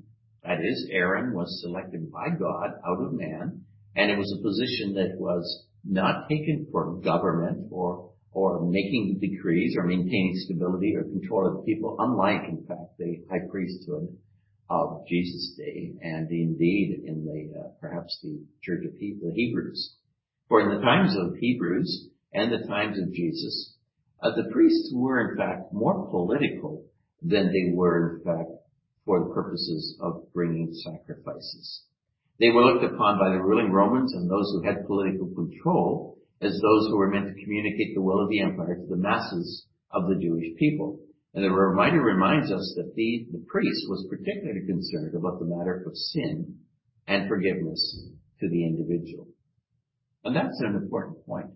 that 0.44 0.60
is, 0.62 0.90
Aaron 0.92 1.34
was 1.34 1.62
selected 1.62 2.12
by 2.12 2.30
God 2.38 2.72
out 2.86 3.06
of 3.06 3.14
man, 3.14 3.62
and 3.96 4.12
it 4.12 4.18
was 4.18 4.32
a 4.38 4.44
position 4.44 4.94
that 4.96 5.18
was 5.18 5.66
not 5.86 6.28
taken 6.30 6.68
for 6.72 7.00
government 7.02 7.68
or 7.72 8.12
or 8.32 8.66
making 8.66 9.20
decrees 9.22 9.76
or 9.78 9.86
maintaining 9.86 10.34
stability 10.46 10.96
or 10.96 11.04
control 11.04 11.48
of 11.48 11.58
the 11.58 11.64
people, 11.72 11.96
unlike, 12.00 12.42
in 12.50 12.66
fact, 12.68 12.98
the 12.98 13.22
high 13.30 13.46
priesthood 13.52 14.08
of 14.70 15.06
Jesus' 15.08 15.54
day, 15.56 15.94
and 16.02 16.30
indeed 16.32 17.04
in 17.06 17.24
the 17.24 17.60
uh, 17.60 17.68
perhaps 17.80 18.20
the 18.24 18.42
Church 18.64 18.86
of 18.86 18.94
the 19.00 19.32
Hebrews. 19.36 19.98
For 20.50 20.62
in 20.62 20.76
the 20.76 20.82
times 20.82 21.16
of 21.16 21.36
Hebrews 21.38 22.08
and 22.34 22.52
the 22.52 22.68
times 22.68 22.98
of 23.00 23.14
Jesus, 23.14 23.76
uh, 24.22 24.32
the 24.36 24.50
priests 24.52 24.92
were 24.96 25.32
in 25.32 25.38
fact 25.38 25.72
more 25.72 26.08
political 26.10 26.86
than 27.22 27.48
they 27.48 27.76
were 27.76 28.18
in 28.18 28.24
fact 28.26 28.50
for 29.06 29.20
the 29.20 29.34
purposes 29.34 29.98
of 30.02 30.32
bringing 30.34 30.74
sacrifices. 30.74 31.84
They 32.40 32.50
were 32.50 32.64
looked 32.64 32.86
upon 32.86 33.20
by 33.20 33.30
the 33.30 33.42
ruling 33.42 33.72
Romans 33.72 34.14
and 34.14 34.30
those 34.30 34.52
who 34.52 34.68
had 34.68 34.88
political 34.88 35.28
control 35.36 36.18
as 36.42 36.52
those 36.52 36.88
who 36.88 36.98
were 36.98 37.10
meant 37.10 37.28
to 37.28 37.44
communicate 37.44 37.96
the 37.96 38.02
will 38.02 38.22
of 38.22 38.30
the 38.30 38.42
empire 38.42 38.76
to 38.76 38.88
the 38.90 38.98
masses 38.98 39.68
of 39.92 40.08
the 40.08 40.20
Jewish 40.20 40.56
people. 40.58 41.00
And 41.34 41.44
the 41.44 41.52
reminder 41.52 42.02
reminds 42.02 42.52
us 42.52 42.74
that 42.78 42.94
the, 42.96 43.28
the 43.32 43.44
priest 43.48 43.86
was 43.90 44.08
particularly 44.10 44.66
concerned 44.68 45.16
about 45.16 45.40
the 45.40 45.46
matter 45.46 45.84
of 45.86 45.96
sin 45.96 46.58
and 47.08 47.28
forgiveness 47.28 48.08
to 48.40 48.50
the 48.50 48.66
individual. 48.66 49.28
And 50.24 50.36
that's 50.36 50.60
an 50.60 50.76
important 50.76 51.26
point. 51.26 51.48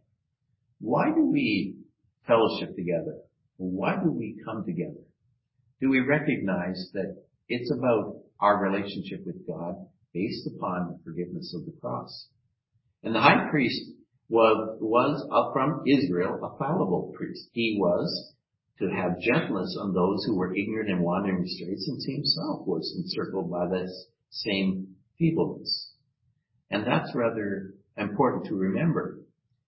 Why 0.79 1.11
do 1.13 1.25
we 1.25 1.75
fellowship 2.27 2.75
together? 2.75 3.17
Why 3.57 3.95
do 4.03 4.11
we 4.11 4.37
come 4.45 4.63
together? 4.65 5.01
Do 5.81 5.89
we 5.89 5.99
recognize 5.99 6.89
that 6.93 7.17
it's 7.49 7.71
about 7.71 8.21
our 8.39 8.61
relationship 8.61 9.25
with 9.25 9.47
God 9.47 9.75
based 10.13 10.47
upon 10.47 10.87
the 10.87 10.99
forgiveness 11.03 11.53
of 11.55 11.65
the 11.65 11.79
cross. 11.79 12.27
And 13.03 13.13
the 13.15 13.21
high 13.21 13.49
priest 13.49 13.81
was, 14.29 14.77
was 14.81 15.51
from 15.53 15.83
Israel 15.87 16.39
a 16.43 16.57
fallible 16.57 17.13
priest. 17.15 17.49
He 17.53 17.77
was 17.79 18.33
to 18.79 18.89
have 18.89 19.19
gentleness 19.19 19.77
on 19.79 19.93
those 19.93 20.23
who 20.25 20.35
were 20.35 20.55
ignorant 20.55 20.89
and 20.89 21.01
wandering 21.01 21.43
astray 21.43 21.75
since 21.77 22.05
he 22.05 22.13
himself 22.13 22.67
was 22.67 22.95
encircled 22.97 23.49
by 23.49 23.67
this 23.67 24.07
same 24.29 24.95
feebleness. 25.17 25.93
And 26.69 26.85
that's 26.85 27.15
rather 27.15 27.73
important 27.97 28.45
to 28.47 28.55
remember. 28.55 29.19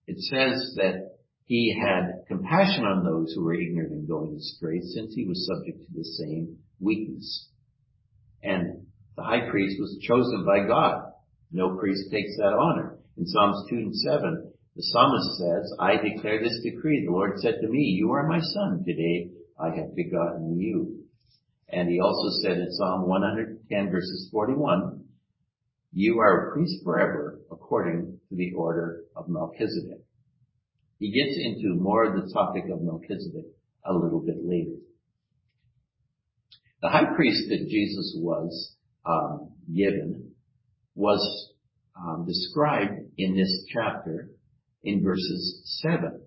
It 0.05 0.19
says 0.19 0.75
that 0.75 1.15
he 1.45 1.75
had 1.79 2.25
compassion 2.27 2.83
on 2.83 3.03
those 3.03 3.33
who 3.33 3.43
were 3.43 3.55
ignorant 3.55 3.91
and 3.91 4.07
going 4.07 4.35
astray 4.35 4.81
since 4.81 5.15
he 5.15 5.25
was 5.25 5.47
subject 5.47 5.79
to 5.79 5.93
the 5.95 6.03
same 6.03 6.57
weakness. 6.79 7.48
And 8.43 8.85
the 9.15 9.23
high 9.23 9.49
priest 9.49 9.77
was 9.79 9.99
chosen 10.01 10.45
by 10.45 10.67
God. 10.67 11.11
No 11.51 11.77
priest 11.77 12.11
takes 12.11 12.37
that 12.37 12.53
honor. 12.53 12.97
In 13.17 13.25
Psalms 13.25 13.65
2 13.69 13.75
and 13.75 13.95
7, 13.95 14.51
the 14.75 14.83
psalmist 14.83 15.37
says, 15.37 15.73
I 15.79 15.97
declare 15.97 16.41
this 16.41 16.61
decree. 16.63 17.05
The 17.05 17.11
Lord 17.11 17.39
said 17.39 17.55
to 17.61 17.67
me, 17.67 17.79
you 17.99 18.11
are 18.11 18.27
my 18.27 18.39
son. 18.39 18.83
Today 18.85 19.31
I 19.59 19.75
have 19.75 19.95
begotten 19.95 20.57
you. 20.57 21.03
And 21.67 21.89
he 21.89 21.99
also 21.99 22.29
said 22.41 22.57
in 22.57 22.71
Psalm 22.71 23.07
110 23.07 23.91
verses 23.91 24.29
41, 24.31 25.03
you 25.91 26.19
are 26.19 26.49
a 26.49 26.53
priest 26.53 26.83
forever 26.83 27.39
according 27.51 28.19
to 28.29 28.35
the 28.35 28.53
order 28.55 29.01
of 29.15 29.27
Melchizedek. 29.27 30.01
He 30.99 31.11
gets 31.11 31.37
into 31.37 31.81
more 31.81 32.05
of 32.05 32.13
the 32.13 32.31
topic 32.33 32.65
of 32.71 32.81
Melchizedek 32.81 33.45
a 33.85 33.93
little 33.93 34.19
bit 34.19 34.37
later. 34.43 34.77
The 36.81 36.89
high 36.89 37.13
priest 37.15 37.49
that 37.49 37.67
Jesus 37.69 38.15
was 38.17 38.75
um, 39.05 39.51
given 39.67 40.31
was 40.95 41.19
um, 41.95 42.25
described 42.25 42.99
in 43.17 43.35
this 43.35 43.65
chapter 43.73 44.29
in 44.83 45.03
verses 45.03 45.81
7. 45.81 46.21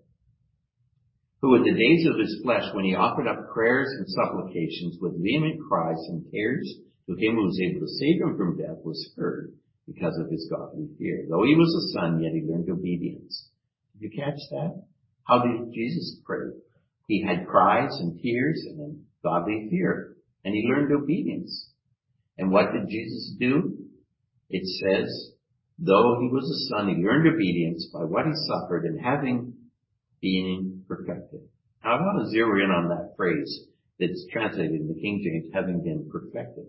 Who 1.40 1.56
in 1.56 1.62
the 1.62 1.72
days 1.72 2.06
of 2.06 2.18
his 2.18 2.40
flesh, 2.44 2.64
when 2.74 2.84
he 2.84 2.94
offered 2.94 3.26
up 3.26 3.52
prayers 3.52 3.88
and 3.98 4.06
supplications 4.08 4.98
with 5.00 5.22
vehement 5.22 5.58
cries 5.68 5.98
and 6.08 6.24
tears 6.30 6.68
to 7.06 7.14
him 7.14 7.34
who 7.34 7.44
was 7.44 7.60
able 7.60 7.80
to 7.80 7.92
save 7.98 8.20
him 8.20 8.36
from 8.36 8.56
death, 8.56 8.84
was 8.84 9.10
heard 9.16 9.52
because 9.86 10.16
of 10.18 10.30
his 10.30 10.48
godly 10.50 10.88
fear. 10.98 11.26
Though 11.28 11.44
he 11.44 11.56
was 11.56 11.74
a 11.74 11.98
son, 11.98 12.22
yet 12.22 12.32
he 12.32 12.42
learned 12.42 12.70
obedience. 12.70 13.48
Did 13.94 14.12
you 14.12 14.22
catch 14.22 14.38
that? 14.50 14.84
How 15.24 15.42
did 15.42 15.72
Jesus 15.72 16.20
pray? 16.24 16.52
He 17.08 17.24
had 17.26 17.46
cries 17.48 17.90
and 17.98 18.20
tears 18.20 18.64
and 18.68 19.02
godly 19.24 19.68
fear, 19.70 20.16
and 20.44 20.54
he 20.54 20.68
learned 20.68 20.92
obedience. 20.92 21.70
And 22.38 22.50
what 22.50 22.72
did 22.72 22.88
Jesus 22.88 23.34
do? 23.38 23.76
It 24.50 24.64
says, 24.64 25.32
though 25.78 26.18
he 26.20 26.28
was 26.28 26.44
a 26.44 26.74
son, 26.74 26.88
he 26.88 27.02
learned 27.02 27.26
obedience 27.26 27.88
by 27.92 28.04
what 28.04 28.26
he 28.26 28.32
suffered 28.48 28.84
and 28.84 29.00
having 29.00 29.54
been 30.20 30.84
perfected. 30.88 31.40
Now 31.84 31.98
I 31.98 32.00
want 32.00 32.24
to 32.24 32.30
zero 32.30 32.62
in 32.62 32.70
on 32.70 32.88
that 32.88 33.14
phrase 33.16 33.66
that's 33.98 34.26
translated 34.32 34.80
in 34.80 34.88
the 34.88 35.00
King 35.00 35.20
James, 35.22 35.52
having 35.52 35.82
been 35.82 36.08
perfected. 36.10 36.66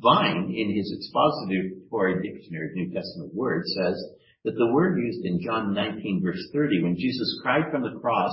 Vine, 0.00 0.52
in 0.54 0.76
his 0.76 0.92
expository 0.92 2.20
dictionary 2.22 2.68
of 2.68 2.74
New 2.74 2.92
Testament 2.92 3.34
words, 3.34 3.66
says 3.76 3.96
that 4.44 4.54
the 4.54 4.72
word 4.72 4.98
used 4.98 5.24
in 5.24 5.40
John 5.42 5.74
19 5.74 6.22
verse 6.22 6.42
30, 6.52 6.82
when 6.82 6.96
Jesus 6.96 7.40
cried 7.42 7.70
from 7.70 7.82
the 7.82 7.98
cross, 8.00 8.32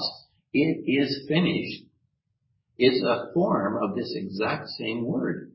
it 0.54 0.84
is 0.86 1.26
finished, 1.28 1.90
is 2.84 3.02
a 3.04 3.32
form 3.34 3.82
of 3.82 3.96
this 3.96 4.13
exact 4.15 4.67
same 4.78 5.06
word. 5.06 5.52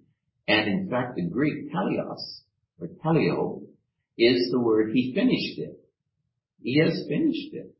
And 0.46 0.66
in 0.66 0.88
fact, 0.90 1.16
the 1.16 1.28
Greek 1.28 1.70
teleos, 1.70 2.40
or 2.80 2.88
teleo, 3.04 3.62
is 4.16 4.50
the 4.50 4.60
word 4.60 4.92
he 4.92 5.12
finished 5.14 5.58
it. 5.58 5.78
He 6.62 6.80
has 6.82 7.04
finished 7.08 7.52
it. 7.52 7.74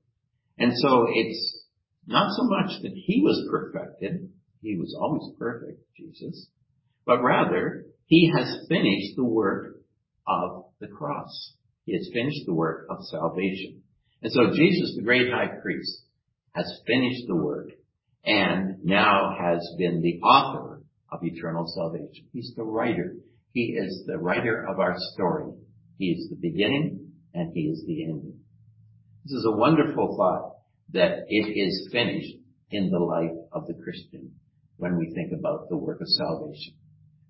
And 0.59 0.73
so 0.77 1.07
it's 1.09 1.65
not 2.07 2.31
so 2.37 2.45
much 2.45 2.83
that 2.83 2.93
he 2.95 3.23
was 3.23 3.49
perfected, 3.51 4.31
he 4.61 4.77
was 4.77 4.95
always 5.01 5.35
perfect, 5.39 5.81
Jesus, 5.97 6.49
but 7.07 7.23
rather 7.23 7.87
he 8.07 8.31
has 8.37 8.67
finished 8.69 9.17
the 9.17 9.25
work 9.25 9.77
of 10.27 10.65
the 10.81 10.89
cross. 10.89 11.55
He 11.85 11.95
has 11.95 12.09
finished 12.13 12.45
the 12.47 12.55
work 12.55 12.87
of 12.91 12.99
salvation. 13.05 13.83
And 14.23 14.33
so 14.33 14.53
Jesus, 14.55 14.95
the 14.97 15.05
great 15.05 15.31
high 15.31 15.59
priest, 15.63 16.03
has 16.53 16.67
finished 16.87 17.27
the 17.29 17.37
work 17.37 17.69
and 18.25 18.85
now 18.85 19.37
has 19.41 19.59
been 19.79 20.01
the 20.03 20.21
author 20.21 20.83
of 21.11 21.21
eternal 21.23 21.67
salvation. 21.67 22.27
He's 22.33 22.53
the 22.57 22.65
writer. 22.65 23.15
He 23.53 23.77
is 23.79 24.05
the 24.07 24.19
writer 24.19 24.67
of 24.69 24.79
our 24.79 24.95
story. 25.15 25.53
He 25.99 26.07
is 26.07 26.29
the 26.29 26.37
beginning 26.37 27.13
and 27.35 27.53
he 27.55 27.63
is 27.63 27.83
the 27.87 28.05
ending. 28.05 28.39
This 29.25 29.33
is 29.33 29.47
a 29.47 29.57
wonderful 29.57 30.17
thought 30.17 30.57
that 30.93 31.25
it 31.29 31.59
is 31.59 31.89
finished 31.93 32.37
in 32.71 32.91
the 32.91 32.99
life 32.99 33.37
of 33.53 33.67
the 33.67 33.75
Christian 33.83 34.33
when 34.77 34.97
we 34.97 35.13
think 35.15 35.33
about 35.39 35.69
the 35.69 35.77
work 35.77 36.01
of 36.01 36.07
salvation. 36.09 36.75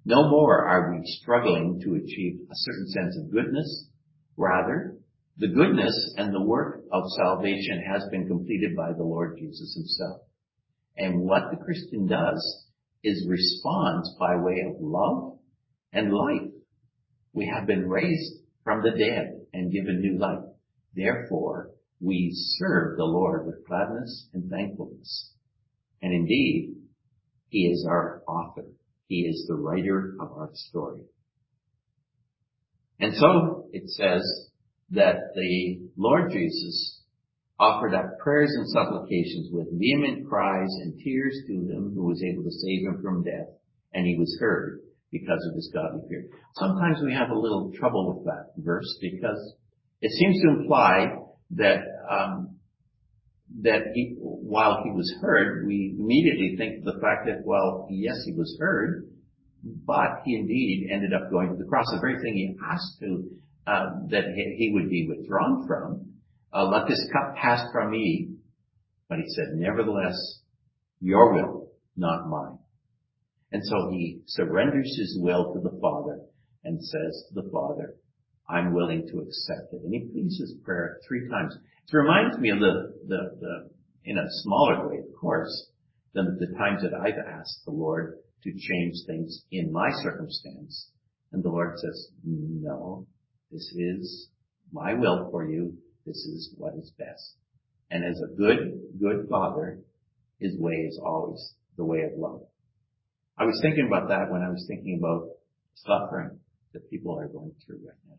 No 0.05 0.29
more 0.31 0.67
are 0.67 0.93
we 0.93 1.01
struggling 1.21 1.81
to 1.85 1.95
achieve 1.95 2.41
a 2.51 2.55
certain 2.55 2.89
sense 2.89 3.17
of 3.19 3.33
goodness. 3.33 3.89
Rather, 4.37 4.97
the 5.39 5.49
goodness 5.49 6.15
and 6.17 6.33
the 6.33 6.43
work 6.43 6.81
of 6.93 7.03
salvation 7.17 7.83
has 7.93 8.05
been 8.11 8.27
completed 8.27 8.77
by 8.77 8.93
the 8.93 9.05
Lord 9.05 9.37
Jesus 9.39 9.75
himself. 9.75 10.23
And 10.99 11.21
what 11.21 11.51
the 11.51 11.65
Christian 11.65 12.09
does 12.09 12.67
is 13.05 13.27
responds 13.29 14.15
by 14.19 14.37
way 14.37 14.65
of 14.69 14.81
love 14.81 15.39
and 15.93 16.13
life. 16.13 16.51
We 17.33 17.47
have 17.47 17.67
been 17.67 17.89
raised 17.89 18.35
from 18.65 18.83
the 18.83 18.91
dead 18.91 19.47
and 19.53 19.73
given 19.73 20.01
new 20.01 20.19
life. 20.19 20.45
Therefore, 20.95 21.71
we 22.01 22.31
serve 22.33 22.97
the 22.97 23.05
Lord 23.05 23.47
with 23.47 23.67
gladness 23.67 24.29
and 24.35 24.51
thankfulness. 24.51 25.33
And 26.03 26.13
indeed, 26.13 26.75
He 27.49 27.67
is 27.67 27.87
our 27.89 28.23
author. 28.27 28.67
He 29.07 29.21
is 29.21 29.47
the 29.47 29.55
writer 29.55 30.17
of 30.21 30.33
our 30.33 30.51
story. 30.53 31.03
And 33.01 33.15
so 33.15 33.69
it 33.73 33.89
says 33.91 34.23
that 34.91 35.17
the 35.35 35.81
Lord 35.97 36.33
Jesus 36.33 36.98
offered 37.59 37.95
up 37.95 38.19
prayers 38.19 38.51
and 38.55 38.69
supplications 38.69 39.49
with 39.51 39.79
vehement 39.79 40.29
cries 40.29 40.71
and 40.83 40.99
tears 41.03 41.37
to 41.47 41.53
him 41.53 41.93
who 41.95 42.07
was 42.07 42.23
able 42.23 42.45
to 42.45 42.51
save 42.51 42.87
him 42.87 43.03
from 43.03 43.25
death, 43.25 43.49
and 43.95 44.07
he 44.07 44.17
was 44.17 44.37
heard 44.41 44.81
because 45.11 45.45
of 45.49 45.55
his 45.55 45.71
godly 45.73 46.03
fear. 46.09 46.25
Sometimes 46.55 46.99
we 47.03 47.13
have 47.15 47.31
a 47.31 47.39
little 47.39 47.73
trouble 47.79 48.15
with 48.15 48.27
that 48.27 48.53
verse 48.59 48.99
because 49.01 49.55
it 50.01 50.13
seems 50.13 50.41
to 50.43 50.61
imply 50.61 51.17
that 51.53 51.81
um, 52.09 52.59
that 53.63 53.81
he, 53.95 54.17
while 54.21 54.83
he 54.85 54.91
was 54.91 55.13
heard, 55.21 55.67
we 55.67 55.97
immediately 55.99 56.55
think 56.57 56.79
of 56.79 56.85
the 56.85 57.01
fact 57.01 57.27
that, 57.27 57.45
well, 57.45 57.87
yes, 57.91 58.17
he 58.27 58.33
was 58.33 58.57
heard, 58.61 59.09
but 59.65 60.23
he 60.25 60.37
indeed 60.37 60.89
ended 60.93 61.13
up 61.13 61.31
going 61.31 61.49
to 61.49 61.57
the 61.57 61.65
cross. 61.65 61.87
The 61.91 62.01
very 62.01 62.21
thing 62.21 62.35
he 62.35 62.55
asked 62.71 63.01
to, 63.01 63.25
uh, 63.67 63.87
that 64.11 64.25
he 64.35 64.71
would 64.75 64.91
be 64.91 65.09
withdrawn 65.09 65.67
from, 65.67 66.13
Uh, 66.53 66.65
let 66.65 66.89
this 66.89 67.05
cup 67.13 67.37
pass 67.37 67.61
from 67.73 67.91
me. 67.91 68.31
But 69.09 69.19
he 69.19 69.25
said, 69.29 69.55
nevertheless, 69.55 70.41
your 71.01 71.35
will, 71.35 71.71
not 71.97 72.29
mine. 72.29 72.59
And 73.53 73.65
so 73.65 73.91
he 73.91 74.21
surrenders 74.27 74.95
his 74.99 75.19
will 75.21 75.55
to 75.55 75.61
the 75.61 75.79
Father 75.81 76.21
and 76.65 76.83
says 76.83 77.25
to 77.29 77.43
the 77.43 77.51
Father, 77.51 77.95
I'm 78.49 78.75
willing 78.75 79.07
to 79.09 79.21
accept 79.21 79.73
it. 79.73 79.83
And 79.83 79.93
he 79.93 80.11
pleads 80.13 80.39
his 80.39 80.55
prayer 80.65 80.99
three 81.07 81.29
times. 81.29 81.55
It 81.57 81.97
reminds 81.97 82.39
me 82.39 82.51
of 82.51 82.61
the, 82.61 82.95
the, 83.07 83.39
the, 83.41 83.71
in 84.05 84.19
a 84.19 84.27
smaller 84.43 84.89
way, 84.89 84.99
of 84.99 85.21
course, 85.21 85.71
than 86.15 86.39
the 86.39 86.59
times 86.59 86.83
that 86.83 86.95
I've 86.95 87.19
asked 87.19 87.63
the 87.65 87.73
Lord 87.73 88.19
to 88.43 88.51
change 88.51 88.95
things 89.07 89.45
in 89.51 89.73
my 89.73 89.89
circumstance. 90.03 90.91
And 91.33 91.43
the 91.43 91.51
Lord 91.51 91.79
says, 91.79 92.09
no, 92.25 93.07
this 93.51 93.73
is 93.77 94.29
my 94.73 94.95
will 94.95 95.29
for 95.31 95.49
you. 95.49 95.77
This 96.09 96.25
is 96.25 96.55
what 96.57 96.73
is 96.75 96.91
best. 96.99 97.35
And 97.91 98.03
as 98.03 98.19
a 98.23 98.35
good, 98.35 98.81
good 98.99 99.29
father, 99.29 99.79
his 100.41 100.57
way 100.57 100.73
is 100.73 100.99
always 101.05 101.53
the 101.77 101.85
way 101.85 102.01
of 102.01 102.19
love. 102.19 102.41
I 103.37 103.45
was 103.45 103.59
thinking 103.61 103.87
about 103.87 104.09
that 104.09 104.31
when 104.31 104.41
I 104.41 104.49
was 104.49 104.65
thinking 104.67 104.99
about 104.99 105.29
suffering 105.75 106.41
that 106.73 106.89
people 106.89 107.19
are 107.19 107.29
going 107.29 107.53
through 107.67 107.81
right 107.87 107.97
now. 108.09 108.17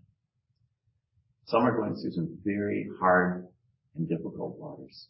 Some 1.45 1.63
are 1.63 1.75
going 1.75 1.95
through 1.95 2.11
some 2.11 2.37
very 2.43 2.87
hard 2.99 3.47
and 3.95 4.07
difficult 4.07 4.59
waters, 4.59 5.07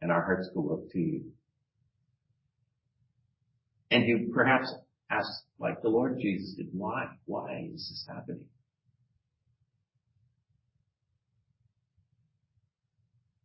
and 0.00 0.10
our 0.10 0.22
hearts 0.24 0.48
go 0.54 0.72
up 0.72 0.90
to 0.92 0.98
you. 0.98 1.24
And 3.90 4.08
you 4.08 4.30
perhaps 4.34 4.72
ask, 5.10 5.28
like 5.58 5.82
the 5.82 5.90
Lord 5.90 6.18
Jesus 6.18 6.54
did, 6.56 6.68
why? 6.72 7.08
Why 7.26 7.68
is 7.74 7.88
this 7.90 8.06
happening? 8.08 8.41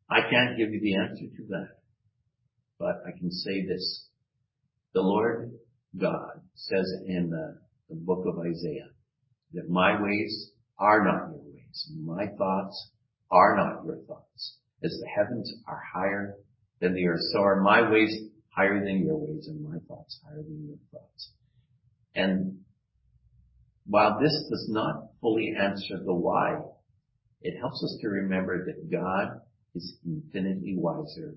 I 0.10 0.22
can't 0.22 0.58
give 0.58 0.72
you 0.72 0.80
the 0.80 0.96
answer 0.96 1.26
to 1.26 1.44
that, 1.50 1.70
but 2.80 3.02
I 3.06 3.18
can 3.18 3.32
say 3.32 3.66
this. 3.66 4.08
The 4.94 5.02
Lord 5.02 5.52
God 6.00 6.42
says 6.56 6.86
in 7.06 7.30
the, 7.30 7.60
the 7.90 7.96
book 7.96 8.26
of 8.26 8.40
Isaiah 8.40 8.90
that 9.54 9.70
my 9.70 10.02
ways 10.02 10.52
are 10.80 11.04
not 11.04 11.30
your 11.30 11.44
ways. 11.54 11.92
My 12.00 12.28
thoughts 12.38 12.90
are 13.32 13.56
not 13.58 13.86
your 13.86 13.98
thoughts. 14.08 14.58
As 14.84 14.92
the 14.92 15.08
heavens 15.08 15.52
are 15.68 15.82
higher 15.94 16.36
than 16.80 16.94
the 16.94 17.08
earth, 17.08 17.22
so 17.34 17.40
are 17.40 17.62
my 17.62 17.90
ways 17.90 18.16
higher 18.50 18.84
than 18.84 19.06
your 19.06 19.18
ways 19.18 19.48
and 19.48 19.64
my 19.64 19.78
thoughts 19.88 20.20
higher 20.24 20.42
than 20.42 20.68
your 20.68 20.78
thoughts. 20.92 21.32
And 22.16 22.60
while 23.86 24.20
this 24.20 24.34
does 24.50 24.68
not 24.70 25.12
fully 25.22 25.54
answer 25.60 25.98
the 26.04 26.14
why, 26.14 26.60
it 27.42 27.58
helps 27.60 27.84
us 27.84 27.98
to 28.02 28.08
remember 28.08 28.66
that 28.66 28.92
God 28.92 29.42
is 29.76 29.98
infinitely 30.06 30.76
wiser 30.78 31.36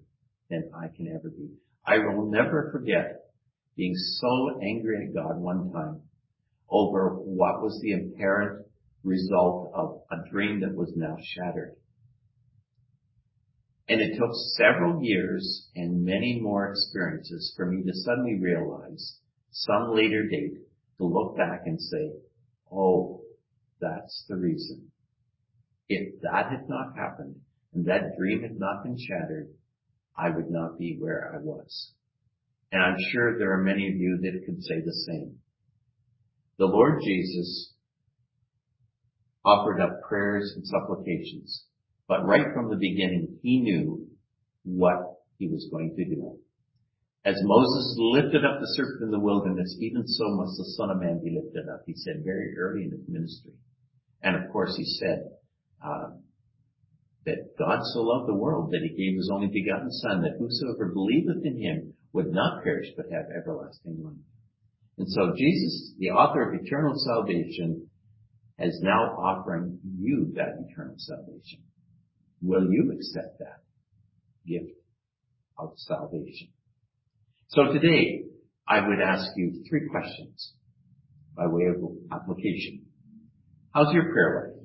than 0.49 0.71
I 0.75 0.88
can 0.88 1.09
ever 1.09 1.31
be. 1.31 1.51
I 1.87 1.99
will 1.99 2.31
never 2.31 2.71
forget 2.73 3.21
being 3.77 3.95
so 3.95 4.61
angry 4.62 5.07
at 5.07 5.14
God 5.14 5.38
one 5.38 5.71
time 5.73 6.03
over 6.69 7.11
what 7.14 7.62
was 7.62 7.81
the 7.83 7.93
apparent 7.93 8.66
result 9.03 9.73
of 9.75 10.03
a 10.11 10.31
dream 10.31 10.61
that 10.61 10.75
was 10.75 10.93
now 10.97 11.16
shattered. 11.35 11.75
And 13.88 14.01
it 14.01 14.16
took 14.19 14.31
several 14.57 15.03
years 15.03 15.69
and 15.75 16.05
many 16.05 16.38
more 16.40 16.71
experiences 16.71 17.53
for 17.57 17.66
me 17.66 17.83
to 17.83 17.93
suddenly 17.93 18.38
realize 18.40 19.19
some 19.51 19.95
later 19.95 20.29
date 20.29 20.59
to 20.99 21.05
look 21.05 21.37
back 21.37 21.62
and 21.66 21.81
say, 21.81 22.12
oh, 22.73 23.23
That's 23.81 24.27
the 24.29 24.37
reason. 24.37 24.93
If 25.88 26.21
that 26.21 26.51
had 26.51 26.69
not 26.69 26.97
happened 26.97 27.37
and 27.74 27.87
that 27.87 28.16
dream 28.18 28.42
had 28.42 28.59
not 28.59 28.83
been 28.83 28.96
shattered, 28.98 29.48
I 30.16 30.30
would 30.30 30.50
not 30.50 30.78
be 30.78 30.96
where 30.98 31.33
I 31.35 31.38
was. 31.38 31.92
And 32.72 32.83
I'm 32.83 32.96
sure 33.12 33.38
there 33.38 33.52
are 33.52 33.62
many 33.62 33.88
of 33.88 33.96
you 33.96 34.18
that 34.22 34.44
could 34.46 34.62
say 34.62 34.80
the 34.80 34.92
same. 35.06 35.37
The 36.59 36.66
Lord 36.66 37.00
Jesus 37.04 37.72
offered 39.44 39.80
up 39.80 40.02
prayers 40.09 40.52
and 40.54 40.66
supplications, 40.66 41.64
but 42.06 42.26
right 42.26 42.46
from 42.54 42.68
the 42.68 42.76
beginning, 42.76 43.38
he 43.42 43.61
knew 43.61 44.06
what 44.64 44.98
he 45.38 45.48
was 45.48 45.68
going 45.70 45.94
to 45.96 46.04
do. 46.04 46.38
As 47.24 47.37
Moses 47.42 47.96
lifted 47.98 48.44
up 48.44 48.61
the 48.61 48.72
serpent 48.76 49.04
in 49.04 49.11
the 49.11 49.20
wilderness, 49.20 49.76
even 49.80 50.06
so 50.06 50.24
must 50.37 50.56
the 50.56 50.64
Son 50.76 50.90
of 50.90 51.00
Man 51.00 51.20
be 51.22 51.38
lifted 51.42 51.68
up, 51.68 51.83
he 51.87 51.94
said 51.94 52.22
very 52.24 52.56
early 52.59 52.85
in 52.85 52.90
his 52.90 53.09
ministry. 53.09 53.52
And 54.22 54.37
of 54.37 54.50
course 54.52 54.74
he 54.76 54.85
said, 54.85 55.24
uh, 55.85 56.11
that 57.26 57.56
God 57.59 57.80
so 57.92 58.00
loved 58.00 58.28
the 58.28 58.35
world 58.35 58.70
that 58.70 58.83
he 58.83 58.88
gave 58.88 59.16
his 59.16 59.30
only 59.33 59.48
begotten 59.48 59.90
Son, 59.90 60.22
that 60.22 60.38
whosoever 60.38 60.92
believeth 60.92 61.44
in 61.44 61.61
him 61.61 61.94
would 62.12 62.33
not 62.33 62.62
perish 62.64 62.87
but 62.96 63.06
have 63.12 63.26
everlasting 63.37 64.02
life. 64.02 64.14
And 64.98 65.09
so 65.09 65.33
Jesus, 65.37 65.94
the 65.98 66.11
author 66.11 66.42
of 66.42 66.61
eternal 66.61 66.94
salvation, 66.96 67.88
is 68.59 68.80
now 68.83 69.16
offering 69.16 69.78
you 69.98 70.33
that 70.35 70.56
eternal 70.68 70.96
salvation. 70.98 71.61
Will 72.42 72.70
you 72.70 72.92
accept 72.94 73.38
that 73.38 73.62
gift 74.46 74.76
of 75.59 75.72
salvation? 75.76 76.48
So 77.48 77.72
today, 77.72 78.24
I 78.68 78.87
would 78.87 79.00
ask 79.00 79.30
you 79.37 79.64
three 79.68 79.88
questions 79.90 80.54
by 81.37 81.46
way 81.46 81.64
of 81.64 81.76
application. 82.12 82.87
How's 83.74 83.92
your 83.92 84.12
prayer 84.12 84.52
life? 84.54 84.61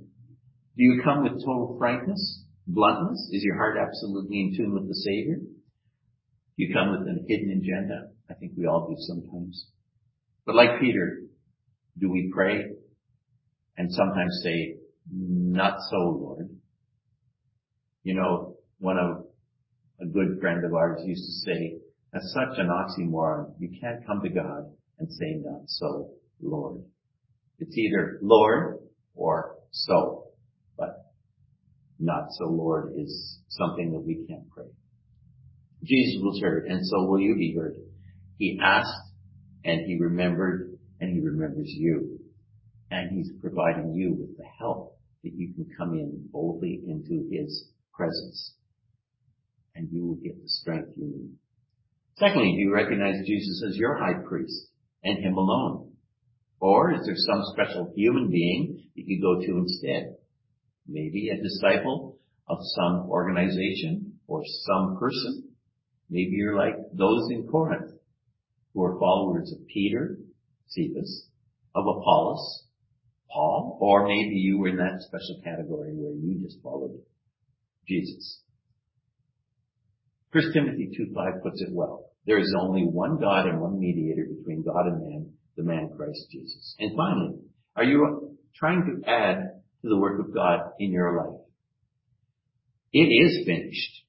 Do 0.78 0.84
you 0.84 1.02
come 1.04 1.24
with 1.24 1.34
total 1.34 1.76
frankness, 1.80 2.44
bluntness? 2.68 3.30
Is 3.32 3.44
your 3.44 3.58
heart 3.58 3.78
absolutely 3.78 4.40
in 4.40 4.56
tune 4.58 4.74
with 4.74 4.88
the 4.88 4.96
Savior? 4.96 5.38
You 6.58 6.74
come 6.74 6.92
with 6.92 7.08
a 7.08 7.26
hidden 7.28 7.52
agenda? 7.52 8.10
I 8.30 8.34
think 8.34 8.54
we 8.58 8.66
all 8.66 8.88
do 8.88 8.96
sometimes. 8.98 9.68
But 10.46 10.56
like 10.56 10.80
Peter, 10.80 11.24
do 12.00 12.10
we 12.10 12.32
pray 12.34 12.66
and 13.78 13.92
sometimes 13.92 14.40
say, 14.44 14.78
not 15.12 15.78
so, 15.90 15.98
Lord? 15.98 16.50
You 18.04 18.16
know, 18.16 18.56
one 18.80 18.98
of 18.98 19.26
a 20.02 20.06
good 20.06 20.40
friend 20.40 20.64
of 20.64 20.74
ours 20.74 21.02
used 21.06 21.26
to 21.26 21.52
say, 21.52 21.78
that's 22.12 22.34
such 22.34 22.58
an 22.60 22.68
oxymoron. 22.68 23.54
You 23.60 23.70
can't 23.82 24.06
come 24.06 24.22
to 24.24 24.30
God 24.30 24.72
and 25.00 25.12
say, 25.12 25.42
not 25.44 25.64
so, 25.68 26.12
Lord. 26.42 26.82
It's 27.60 27.78
either 27.78 28.20
Lord 28.22 28.80
or 29.16 29.56
so, 29.72 30.28
but 30.78 31.05
not 32.00 32.28
so, 32.32 32.46
Lord 32.46 32.94
is 32.98 33.40
something 33.50 33.92
that 33.92 34.00
we 34.00 34.26
can't 34.28 34.50
pray. 34.50 34.66
Jesus 35.84 36.22
was 36.22 36.42
heard, 36.42 36.66
and 36.66 36.86
so 36.86 37.06
will 37.06 37.20
you 37.20 37.36
be 37.36 37.56
heard. 37.56 37.76
He 38.38 38.60
asked, 38.62 39.12
and 39.64 39.86
he 39.86 39.98
remembered, 40.00 40.78
and 41.00 41.14
he 41.14 41.20
remembers 41.20 41.68
you. 41.68 42.20
And 42.92 43.12
he's 43.12 43.32
providing 43.42 43.94
you 43.94 44.16
with 44.20 44.38
the 44.38 44.46
help 44.60 44.98
that 45.24 45.34
you 45.34 45.54
can 45.54 45.68
come 45.78 45.94
in 45.94 46.28
boldly 46.32 46.82
into 46.88 47.28
his 47.32 47.70
presence. 47.94 48.54
And 49.76 49.90
you 49.92 50.06
will 50.06 50.16
get 50.16 50.42
the 50.42 50.48
strength 50.48 50.90
you 50.96 51.06
need. 51.06 51.32
Secondly, 52.18 52.54
do 52.54 52.62
you 52.62 52.74
recognize 52.74 53.26
Jesus 53.26 53.64
as 53.68 53.76
your 53.76 53.98
high 53.98 54.22
priest 54.28 54.70
and 55.04 55.24
him 55.24 55.38
alone? 55.38 55.92
Or 56.60 56.94
is 56.94 57.06
there 57.06 57.16
some 57.18 57.44
special 57.54 57.92
human 57.96 58.30
being 58.30 58.84
that 58.96 59.04
you 59.06 59.22
go 59.22 59.46
to 59.46 59.58
instead? 59.58 60.16
Maybe 60.88 61.30
a 61.30 61.42
disciple 61.42 62.18
of 62.48 62.58
some 62.76 63.08
organization 63.10 64.20
or 64.28 64.44
some 64.66 64.98
person. 65.00 65.50
Maybe 66.10 66.32
you're 66.34 66.58
like 66.58 66.76
those 66.94 67.30
in 67.32 67.48
Corinth 67.48 67.92
who 68.74 68.84
are 68.84 69.00
followers 69.00 69.52
of 69.52 69.68
Peter, 69.68 70.18
Cephas, 70.68 71.28
of 71.74 71.86
Apollos, 71.88 72.66
Paul, 73.32 73.78
or 73.82 74.08
maybe 74.08 74.36
you 74.36 74.60
were 74.60 74.70
in 74.70 74.78
that 74.78 75.02
special 75.02 75.42
category 75.44 75.92
where 75.94 76.14
you 76.14 76.40
just 76.44 76.62
followed 76.62 77.00
Jesus. 77.88 78.42
1 80.32 80.54
Timothy 80.54 80.90
2.5 81.00 81.44
puts 81.44 81.62
it 81.62 81.70
well. 81.72 82.12
There 82.26 82.40
is 82.40 82.54
only 82.60 82.84
one 82.84 83.20
God 83.20 83.46
and 83.48 83.62
one 83.62 83.80
mediator 83.80 84.26
between 84.38 84.64
God 84.64 84.88
and 84.88 85.02
man, 85.02 85.32
the 85.56 85.64
man 85.64 85.90
Christ 85.96 86.28
Jesus. 86.32 86.76
And 86.80 86.96
finally, 86.96 87.40
are 87.76 87.84
you 87.84 88.38
trying 88.56 88.84
to 88.86 89.10
add 89.10 89.62
to 89.86 89.90
the 89.90 89.98
work 90.00 90.20
of 90.20 90.34
God 90.34 90.72
in 90.80 90.92
your 90.92 91.16
life? 91.16 91.42
It 92.92 93.06
is 93.06 93.46
finished. 93.46 94.04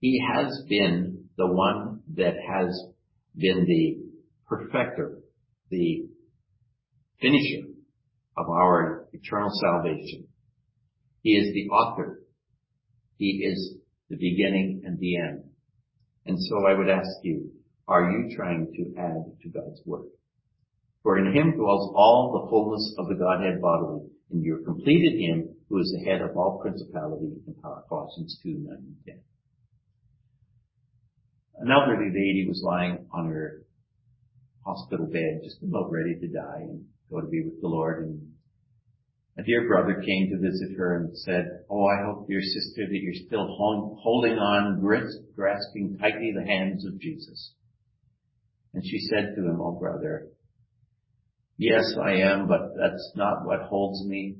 He 0.00 0.18
has 0.32 0.64
been 0.66 1.26
the 1.36 1.46
one 1.46 2.00
that 2.14 2.34
has 2.48 2.82
been 3.36 3.66
the 3.66 3.98
perfecter, 4.48 5.18
the 5.70 6.06
finisher 7.20 7.68
of 8.36 8.48
our 8.48 9.08
eternal 9.12 9.50
salvation. 9.60 10.26
He 11.20 11.32
is 11.32 11.52
the 11.52 11.68
author. 11.68 12.22
He 13.18 13.44
is 13.44 13.74
the 14.08 14.16
beginning 14.16 14.82
and 14.86 14.98
the 14.98 15.18
end. 15.18 15.44
And 16.24 16.38
so 16.40 16.66
I 16.66 16.78
would 16.78 16.88
ask 16.88 17.10
you, 17.22 17.50
are 17.86 18.10
you 18.10 18.34
trying 18.34 18.72
to 18.72 19.00
add 19.00 19.38
to 19.42 19.48
God's 19.50 19.82
work? 19.84 20.06
For 21.02 21.18
in 21.18 21.34
him 21.34 21.56
dwells 21.56 21.92
all 21.94 22.32
the 22.32 22.48
fullness 22.48 22.94
of 22.96 23.08
the 23.08 23.16
Godhead 23.16 23.60
bodily, 23.60 24.08
and 24.32 24.44
you 24.44 24.56
are 24.56 24.64
completed 24.64 25.20
him 25.20 25.54
who 25.68 25.78
is 25.78 25.92
the 25.92 26.10
head 26.10 26.20
of 26.20 26.36
all 26.36 26.60
principality 26.60 27.32
and 27.46 27.62
power. 27.62 27.84
Colossians 27.88 28.38
2, 28.42 28.48
9 28.48 28.74
and 28.74 28.96
10. 29.06 29.20
An 31.58 31.70
elderly 31.70 32.10
lady 32.10 32.46
was 32.48 32.62
lying 32.64 33.06
on 33.12 33.26
her 33.26 33.62
hospital 34.64 35.06
bed, 35.06 35.40
just 35.44 35.62
about 35.62 35.90
ready 35.90 36.14
to 36.18 36.28
die 36.28 36.60
and 36.60 36.84
go 37.10 37.20
to 37.20 37.26
be 37.26 37.42
with 37.42 37.60
the 37.60 37.68
Lord. 37.68 38.04
And 38.04 38.32
a 39.38 39.42
dear 39.42 39.66
brother 39.66 40.02
came 40.02 40.30
to 40.30 40.38
visit 40.38 40.76
her 40.76 40.96
and 40.98 41.16
said, 41.18 41.64
Oh, 41.70 41.86
I 41.86 42.04
hope, 42.04 42.28
dear 42.28 42.42
sister, 42.42 42.86
that 42.86 43.00
you're 43.00 43.26
still 43.26 43.46
holding 43.48 44.38
on, 44.38 44.80
grasping 44.80 45.98
tightly 45.98 46.32
the 46.34 46.44
hands 46.44 46.84
of 46.84 46.98
Jesus. 47.00 47.54
And 48.74 48.82
she 48.84 48.98
said 49.10 49.34
to 49.36 49.42
him, 49.42 49.60
Oh, 49.60 49.72
brother, 49.72 50.28
yes, 51.56 51.94
I 52.02 52.14
am, 52.14 52.48
but 52.48 52.60
that's 52.78 53.12
not 53.16 53.44
what 53.44 53.62
holds 53.62 54.06
me. 54.06 54.36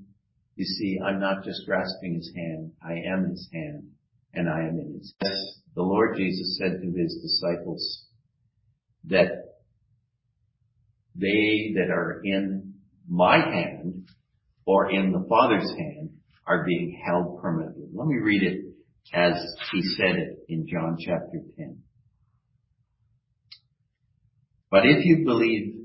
You 0.56 0.64
see, 0.64 0.98
I'm 1.04 1.20
not 1.20 1.44
just 1.44 1.62
grasping 1.66 2.14
his 2.14 2.30
hand. 2.36 2.72
I 2.82 2.94
am 3.12 3.30
his 3.30 3.48
hand 3.52 3.84
and 4.34 4.48
I 4.48 4.60
am 4.60 4.78
in 4.78 4.94
his. 4.98 5.14
Yes, 5.22 5.36
the 5.74 5.82
Lord 5.82 6.16
Jesus 6.16 6.58
said 6.58 6.80
to 6.80 6.86
his 6.86 7.18
disciples 7.22 8.04
that 9.04 9.28
they 11.14 11.74
that 11.76 11.90
are 11.90 12.20
in 12.24 12.74
my 13.08 13.38
hand 13.38 14.08
or 14.64 14.90
in 14.90 15.12
the 15.12 15.26
Father's 15.28 15.70
hand 15.76 16.10
are 16.46 16.64
being 16.64 17.00
held 17.04 17.40
permanently. 17.40 17.88
Let 17.92 18.06
me 18.06 18.16
read 18.16 18.42
it 18.42 18.72
as 19.12 19.34
he 19.72 19.82
said 19.82 20.16
it 20.16 20.38
in 20.48 20.66
John 20.68 20.96
chapter 20.98 21.40
10. 21.56 21.78
But 24.70 24.86
if 24.86 25.04
you 25.04 25.24
believe 25.24 25.81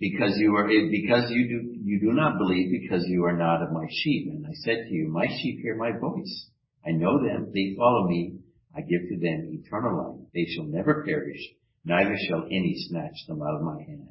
because 0.00 0.34
you 0.36 0.54
are, 0.56 0.66
because 0.66 1.30
you 1.30 1.48
do, 1.48 1.78
you 1.82 2.00
do 2.00 2.12
not 2.12 2.38
believe 2.38 2.70
because 2.80 3.04
you 3.06 3.24
are 3.24 3.36
not 3.36 3.62
of 3.62 3.72
my 3.72 3.86
sheep. 3.90 4.28
And 4.30 4.46
I 4.46 4.54
said 4.54 4.86
to 4.88 4.94
you, 4.94 5.08
my 5.08 5.26
sheep 5.26 5.60
hear 5.60 5.76
my 5.76 5.90
voice. 5.98 6.50
I 6.86 6.92
know 6.92 7.18
them. 7.18 7.50
They 7.52 7.74
follow 7.76 8.06
me. 8.06 8.38
I 8.76 8.80
give 8.80 9.08
to 9.08 9.18
them 9.18 9.50
eternal 9.50 9.96
life. 9.98 10.26
They 10.34 10.46
shall 10.54 10.66
never 10.66 11.04
perish. 11.04 11.40
Neither 11.84 12.14
shall 12.28 12.44
any 12.44 12.74
snatch 12.88 13.26
them 13.26 13.42
out 13.42 13.56
of 13.56 13.62
my 13.62 13.82
hand. 13.82 14.08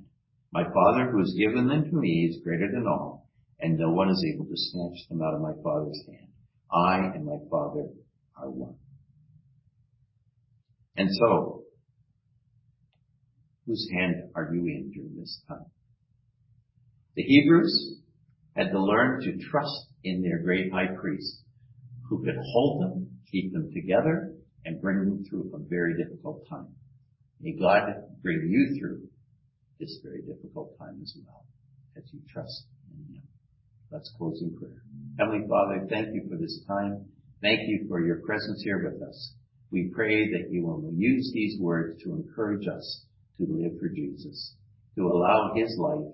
My 0.52 0.64
Father 0.64 1.12
who 1.12 1.20
has 1.20 1.34
given 1.38 1.68
them 1.68 1.84
to 1.84 1.96
me 1.96 2.28
is 2.30 2.44
greater 2.44 2.70
than 2.72 2.88
all, 2.88 3.30
and 3.60 3.78
no 3.78 3.92
one 3.92 4.10
is 4.10 4.26
able 4.34 4.46
to 4.46 4.56
snatch 4.56 5.08
them 5.10 5.22
out 5.22 5.36
of 5.36 5.42
my 5.42 5.54
Father's 5.64 6.02
hand. 6.08 6.32
I 6.72 7.16
and 7.16 7.26
my 7.26 7.38
Father 7.50 7.88
are 8.36 8.50
one. 8.50 8.76
And 10.96 11.10
so, 11.12 11.64
whose 13.66 13.88
hand 13.94 14.32
are 14.36 14.50
you 14.52 14.62
in 14.62 14.92
during 14.92 15.16
this 15.20 15.42
time? 15.48 15.66
The 17.18 17.24
Hebrews 17.24 17.98
had 18.56 18.70
to 18.70 18.80
learn 18.80 19.24
to 19.24 19.44
trust 19.50 19.88
in 20.04 20.22
their 20.22 20.38
great 20.44 20.72
high 20.72 20.94
priest 21.02 21.42
who 22.08 22.24
could 22.24 22.38
hold 22.54 22.84
them, 22.84 23.10
keep 23.32 23.52
them 23.54 23.72
together, 23.74 24.36
and 24.66 24.80
bring 24.80 25.00
them 25.00 25.26
through 25.28 25.52
a 25.52 25.68
very 25.68 25.98
difficult 25.98 26.44
time. 26.48 26.68
May 27.42 27.54
God 27.60 27.82
bring 28.22 28.48
you 28.48 28.80
through 28.80 29.08
this 29.80 29.98
very 30.04 30.22
difficult 30.22 30.78
time 30.78 31.00
as 31.02 31.18
well 31.26 31.44
as 31.98 32.04
you 32.14 32.20
trust 32.32 32.68
in 32.92 33.16
Him. 33.16 33.24
Let's 33.92 34.14
close 34.16 34.40
in 34.44 34.56
prayer. 34.56 34.84
Heavenly 35.18 35.48
Father, 35.50 35.88
thank 35.90 36.14
you 36.14 36.28
for 36.30 36.38
this 36.38 36.62
time. 36.68 37.04
Thank 37.42 37.62
you 37.66 37.88
for 37.90 38.00
your 38.00 38.22
presence 38.28 38.62
here 38.64 38.92
with 38.92 39.02
us. 39.02 39.34
We 39.72 39.92
pray 39.92 40.32
that 40.34 40.52
you 40.52 40.68
will 40.68 40.92
use 40.94 41.32
these 41.34 41.60
words 41.60 42.00
to 42.04 42.14
encourage 42.14 42.68
us 42.68 43.06
to 43.38 43.48
live 43.50 43.80
for 43.80 43.90
Jesus, 43.90 44.54
to 44.98 45.08
allow 45.08 45.54
His 45.56 45.76
life 45.80 46.14